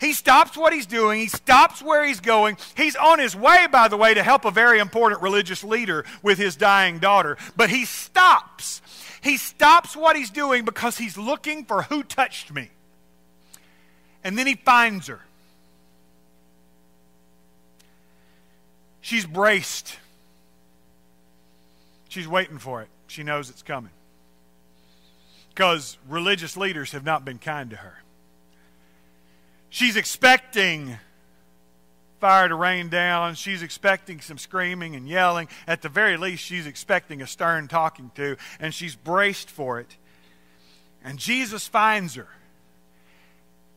He 0.00 0.12
stops 0.12 0.56
what 0.56 0.72
he's 0.72 0.86
doing. 0.86 1.20
He 1.20 1.26
stops 1.26 1.82
where 1.82 2.04
he's 2.04 2.20
going. 2.20 2.56
He's 2.76 2.94
on 2.94 3.18
his 3.18 3.34
way, 3.34 3.66
by 3.70 3.88
the 3.88 3.96
way, 3.96 4.14
to 4.14 4.22
help 4.22 4.44
a 4.44 4.50
very 4.50 4.78
important 4.78 5.22
religious 5.22 5.64
leader 5.64 6.04
with 6.22 6.38
his 6.38 6.54
dying 6.56 6.98
daughter. 6.98 7.36
But 7.56 7.70
he 7.70 7.84
stops. 7.84 8.80
He 9.22 9.36
stops 9.36 9.96
what 9.96 10.16
he's 10.16 10.30
doing 10.30 10.64
because 10.64 10.98
he's 10.98 11.18
looking 11.18 11.64
for 11.64 11.82
who 11.82 12.02
touched 12.04 12.52
me. 12.52 12.70
And 14.22 14.38
then 14.38 14.46
he 14.46 14.54
finds 14.54 15.08
her. 15.08 15.20
She's 19.00 19.26
braced. 19.26 19.96
She's 22.08 22.28
waiting 22.28 22.58
for 22.58 22.82
it. 22.82 22.88
She 23.08 23.22
knows 23.22 23.50
it's 23.50 23.62
coming. 23.62 23.92
Because 25.48 25.96
religious 26.08 26.56
leaders 26.56 26.92
have 26.92 27.04
not 27.04 27.24
been 27.24 27.38
kind 27.38 27.70
to 27.70 27.76
her. 27.76 28.02
She's 29.70 29.96
expecting 29.96 30.98
fire 32.20 32.48
to 32.48 32.54
rain 32.54 32.88
down. 32.88 33.34
She's 33.34 33.62
expecting 33.62 34.20
some 34.20 34.38
screaming 34.38 34.96
and 34.96 35.08
yelling. 35.08 35.48
At 35.66 35.82
the 35.82 35.88
very 35.88 36.16
least, 36.16 36.44
she's 36.44 36.66
expecting 36.66 37.22
a 37.22 37.26
stern 37.26 37.68
talking 37.68 38.10
to, 38.16 38.36
and 38.58 38.74
she's 38.74 38.96
braced 38.96 39.50
for 39.50 39.80
it. 39.80 39.96
And 41.04 41.18
Jesus 41.18 41.68
finds 41.68 42.14
her. 42.14 42.28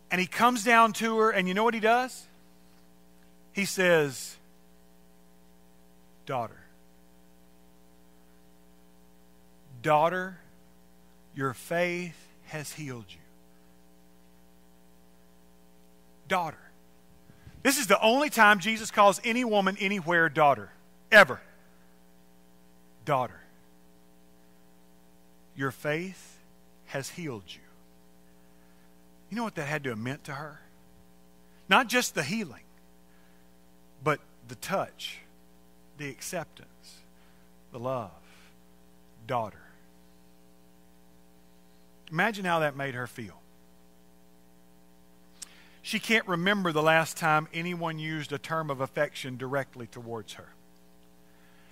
And 0.09 0.19
he 0.19 0.27
comes 0.27 0.63
down 0.63 0.93
to 0.93 1.17
her, 1.19 1.31
and 1.31 1.47
you 1.47 1.53
know 1.53 1.63
what 1.63 1.73
he 1.73 1.79
does? 1.79 2.25
He 3.53 3.65
says, 3.65 4.37
Daughter. 6.25 6.57
Daughter, 9.81 10.37
your 11.35 11.53
faith 11.53 12.15
has 12.47 12.73
healed 12.73 13.05
you. 13.09 13.20
Daughter. 16.31 16.71
This 17.61 17.77
is 17.77 17.87
the 17.87 18.01
only 18.01 18.29
time 18.29 18.59
Jesus 18.59 18.89
calls 18.89 19.19
any 19.25 19.43
woman 19.43 19.75
anywhere 19.81 20.29
daughter, 20.29 20.71
ever. 21.11 21.41
Daughter. 23.03 23.41
Your 25.57 25.71
faith 25.71 26.39
has 26.85 27.09
healed 27.09 27.43
you. 27.47 27.59
You 29.29 29.35
know 29.35 29.43
what 29.43 29.55
that 29.55 29.67
had 29.67 29.83
to 29.83 29.89
have 29.89 29.99
meant 29.99 30.23
to 30.23 30.31
her? 30.31 30.61
Not 31.67 31.89
just 31.89 32.15
the 32.15 32.23
healing, 32.23 32.63
but 34.01 34.21
the 34.47 34.55
touch, 34.55 35.19
the 35.97 36.09
acceptance, 36.09 37.01
the 37.73 37.79
love. 37.79 38.11
Daughter. 39.27 39.63
Imagine 42.09 42.45
how 42.45 42.59
that 42.59 42.77
made 42.77 42.95
her 42.95 43.05
feel. 43.05 43.41
She 45.91 45.99
can't 45.99 46.25
remember 46.25 46.71
the 46.71 46.81
last 46.81 47.17
time 47.17 47.49
anyone 47.53 47.99
used 47.99 48.31
a 48.31 48.37
term 48.37 48.69
of 48.69 48.79
affection 48.79 49.35
directly 49.35 49.87
towards 49.87 50.35
her. 50.35 50.47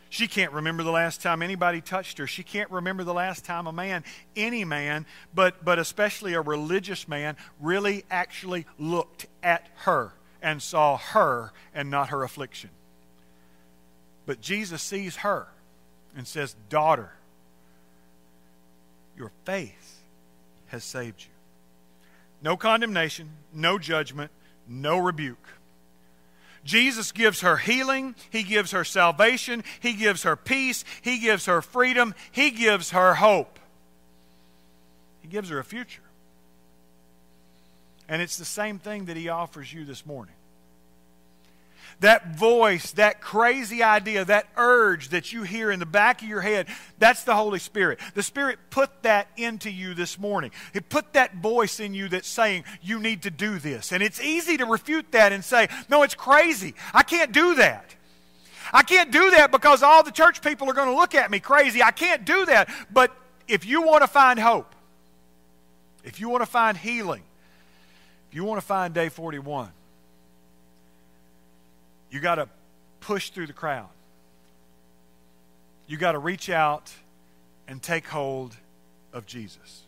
She 0.10 0.28
can't 0.28 0.52
remember 0.52 0.84
the 0.84 0.92
last 0.92 1.22
time 1.22 1.42
anybody 1.42 1.80
touched 1.80 2.18
her. 2.18 2.28
She 2.28 2.44
can't 2.44 2.70
remember 2.70 3.06
the 3.06 3.14
last 3.14 3.46
time 3.46 3.66
a 3.66 3.72
man, 3.72 4.04
any 4.36 4.66
man, 4.66 5.06
but, 5.34 5.64
but 5.64 5.80
especially 5.80 6.34
a 6.34 6.42
religious 6.42 7.08
man, 7.08 7.38
really 7.62 8.04
actually 8.12 8.66
looked 8.78 9.26
at 9.42 9.70
her 9.86 10.12
and 10.42 10.62
saw 10.62 10.98
her 10.98 11.54
and 11.74 11.90
not 11.90 12.10
her 12.10 12.26
affliction. 12.26 12.72
But 14.26 14.42
Jesus 14.42 14.82
sees 14.82 15.16
her 15.16 15.48
and 16.14 16.28
says, 16.28 16.58
Daughter, 16.68 17.14
your 19.16 19.32
faith 19.46 20.02
has 20.68 20.84
saved 20.84 21.22
you. 21.22 21.39
No 22.42 22.56
condemnation, 22.58 23.30
no 23.54 23.78
judgment, 23.78 24.32
no 24.68 24.98
rebuke. 24.98 25.48
Jesus 26.64 27.12
gives 27.12 27.42
her 27.42 27.58
healing, 27.58 28.16
He 28.30 28.44
gives 28.44 28.72
her 28.72 28.84
salvation, 28.84 29.64
He 29.80 29.94
gives 29.94 30.24
her 30.24 30.36
peace, 30.36 30.84
He 31.02 31.20
gives 31.20 31.46
her 31.46 31.62
freedom, 31.62 32.14
He 32.32 32.52
gives 32.52 32.92
her 32.92 33.16
hope. 33.16 33.60
He 35.22 35.28
gives 35.28 35.50
her 35.50 35.60
a 35.60 35.64
future. 35.64 36.02
And 38.08 38.22
it's 38.22 38.38
the 38.38 38.46
same 38.46 38.80
thing 38.80 39.06
that 39.06 39.18
He 39.18 39.30
offers 39.30 39.72
you 39.72 39.86
this 39.86 40.06
morning 40.06 40.36
that 42.00 42.36
voice, 42.36 42.92
that 42.94 43.22
crazy 43.22 43.84
idea, 43.84 44.24
that 44.26 44.48
urge 44.56 45.10
that 45.10 45.34
you 45.34 45.44
hear 45.44 45.70
in 45.70 45.80
the 45.80 45.86
back 45.86 46.22
of 46.22 46.28
your 46.28 46.42
head, 46.42 46.68
that's 46.98 47.24
the 47.24 47.36
Holy 47.36 47.60
Spirit. 47.60 48.00
The 48.14 48.24
Spirit 48.24 48.60
put 48.70 49.04
that 49.04 49.28
into 49.38 49.70
you 49.70 49.94
this 49.94 50.18
morning. 50.18 50.52
He 50.74 50.80
put 50.80 51.14
that 51.14 51.36
voice 51.36 51.80
in 51.80 51.94
you 51.94 52.08
that's 52.10 52.28
saying, 52.28 52.64
you 52.82 53.00
need 53.00 53.24
to 53.24 53.32
do 53.32 53.60
this. 53.60 53.92
And 53.92 54.02
it's 54.02 54.22
easy 54.22 54.58
to 54.58 54.66
refute 54.66 55.12
that 55.12 55.32
and 55.32 55.44
say, 55.44 55.68
no, 55.90 56.04
it's 56.04 56.16
crazy. 56.16 56.74
I 56.94 57.04
can't 57.04 57.32
do 57.32 57.56
that. 57.56 57.96
I 58.72 58.84
can't 58.84 59.12
do 59.12 59.32
that 59.32 59.52
because 59.52 59.84
all 59.84 60.04
the 60.04 60.12
church 60.12 60.42
people 60.42 60.70
are 60.70 60.74
going 60.74 60.90
to 60.90 60.96
look 60.96 61.16
at 61.16 61.32
me 61.32 61.40
crazy. 61.40 61.82
I 61.84 61.92
can't 61.92 62.24
do 62.24 62.46
that. 62.46 62.70
But 62.92 63.12
if 63.48 63.66
you 63.66 63.82
want 63.82 64.04
to 64.04 64.08
find 64.08 64.40
hope, 64.40 64.74
if 66.04 66.20
you 66.20 66.30
want 66.30 66.44
to 66.44 66.50
find 66.50 66.78
healing, 66.78 67.24
if 68.30 68.36
you 68.36 68.44
want 68.44 68.62
to 68.62 68.66
find 68.66 68.94
day 68.94 69.10
41, 69.10 69.70
you 72.12 72.20
got 72.20 72.36
to 72.36 72.50
push 73.00 73.30
through 73.30 73.48
the 73.48 73.54
crowd. 73.54 73.90
You 75.88 75.98
got 75.98 76.12
to 76.14 76.20
reach 76.20 76.50
out 76.50 76.92
and 77.68 77.82
take 77.82 78.08
hold 78.08 78.56
of 79.14 79.26
Jesus. 79.26 79.84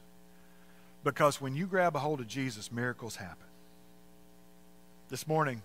Because 1.04 1.42
when 1.42 1.56
you 1.56 1.66
grab 1.66 1.96
a 1.96 2.00
hold 2.00 2.20
of 2.20 2.28
Jesus, 2.28 2.72
miracles 2.72 3.16
happen. 3.16 3.48
This 5.10 5.28
morning, 5.28 5.62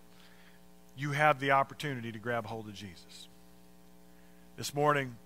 you 0.97 1.13
have 1.13 1.41
the 1.41 1.53
opportunity 1.53 2.11
to 2.11 2.19
grab 2.19 2.47
a 2.47 2.49
hold 2.49 2.67
of 2.67 2.75
Jesus. 2.75 3.29
This 4.57 4.75
morning, 4.75 5.17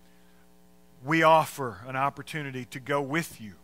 we 1.04 1.22
offer 1.22 1.78
an 1.86 1.96
opportunity 1.96 2.64
to 2.66 2.80
go 2.80 3.00
with 3.00 3.40
you 3.40 3.54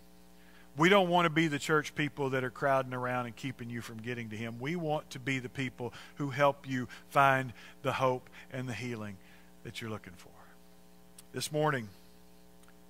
we 0.76 0.88
don't 0.88 1.08
want 1.08 1.24
to 1.24 1.30
be 1.30 1.48
the 1.48 1.58
church 1.58 1.94
people 1.94 2.30
that 2.30 2.44
are 2.44 2.50
crowding 2.50 2.92
around 2.92 3.26
and 3.26 3.34
keeping 3.34 3.70
you 3.70 3.80
from 3.80 3.98
getting 3.98 4.30
to 4.30 4.36
Him. 4.36 4.58
We 4.60 4.76
want 4.76 5.10
to 5.10 5.18
be 5.18 5.38
the 5.38 5.48
people 5.48 5.92
who 6.16 6.30
help 6.30 6.68
you 6.68 6.88
find 7.08 7.52
the 7.82 7.92
hope 7.92 8.28
and 8.52 8.68
the 8.68 8.74
healing 8.74 9.16
that 9.64 9.80
you're 9.80 9.90
looking 9.90 10.12
for. 10.16 10.30
This 11.32 11.50
morning, 11.50 11.88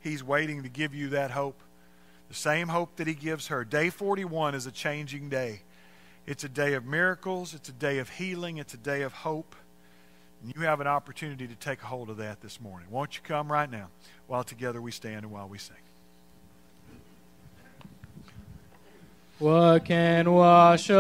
He's 0.01 0.22
waiting 0.22 0.62
to 0.64 0.68
give 0.68 0.94
you 0.94 1.11
that 1.11 1.31
hope, 1.31 1.61
the 2.29 2.35
same 2.35 2.68
hope 2.68 2.96
that 2.96 3.07
He 3.07 3.14
gives 3.14 3.49
her. 3.49 3.64
Day 3.64 3.90
41 3.90 4.55
is 4.55 4.66
a 4.66 4.72
changing 4.72 5.29
day. 5.29 5.62
It's 6.27 6.42
a 6.42 6.49
day 6.49 6.75
of 6.75 6.85
miracles, 6.85 7.55
it's 7.55 7.68
a 7.68 7.72
day 7.72 7.99
of 7.99 8.11
healing, 8.11 8.59
it's 8.59 8.75
a 8.75 8.79
day 8.79 9.03
of 9.03 9.12
hope. 9.12 9.55
And 10.42 10.53
you 10.55 10.62
have 10.62 10.81
an 10.81 10.88
opportunity 10.88 11.46
to 11.46 11.55
take 11.55 11.83
a 11.83 11.87
hold 11.87 12.11
of 12.11 12.16
that 12.16 12.40
this 12.40 12.61
morning. 12.61 12.88
Won't 12.90 13.16
you 13.16 13.22
come 13.22 13.51
right 13.51 13.70
now 13.70 13.88
while 14.27 14.42
together 14.42 14.83
we 14.83 14.90
stand 14.90 15.22
and 15.22 15.31
while 15.31 15.49
we 15.49 15.59
sing? 15.59 15.77
What 19.38 19.85
can 19.85 20.33
wash 20.33 20.88
away? 20.88 20.96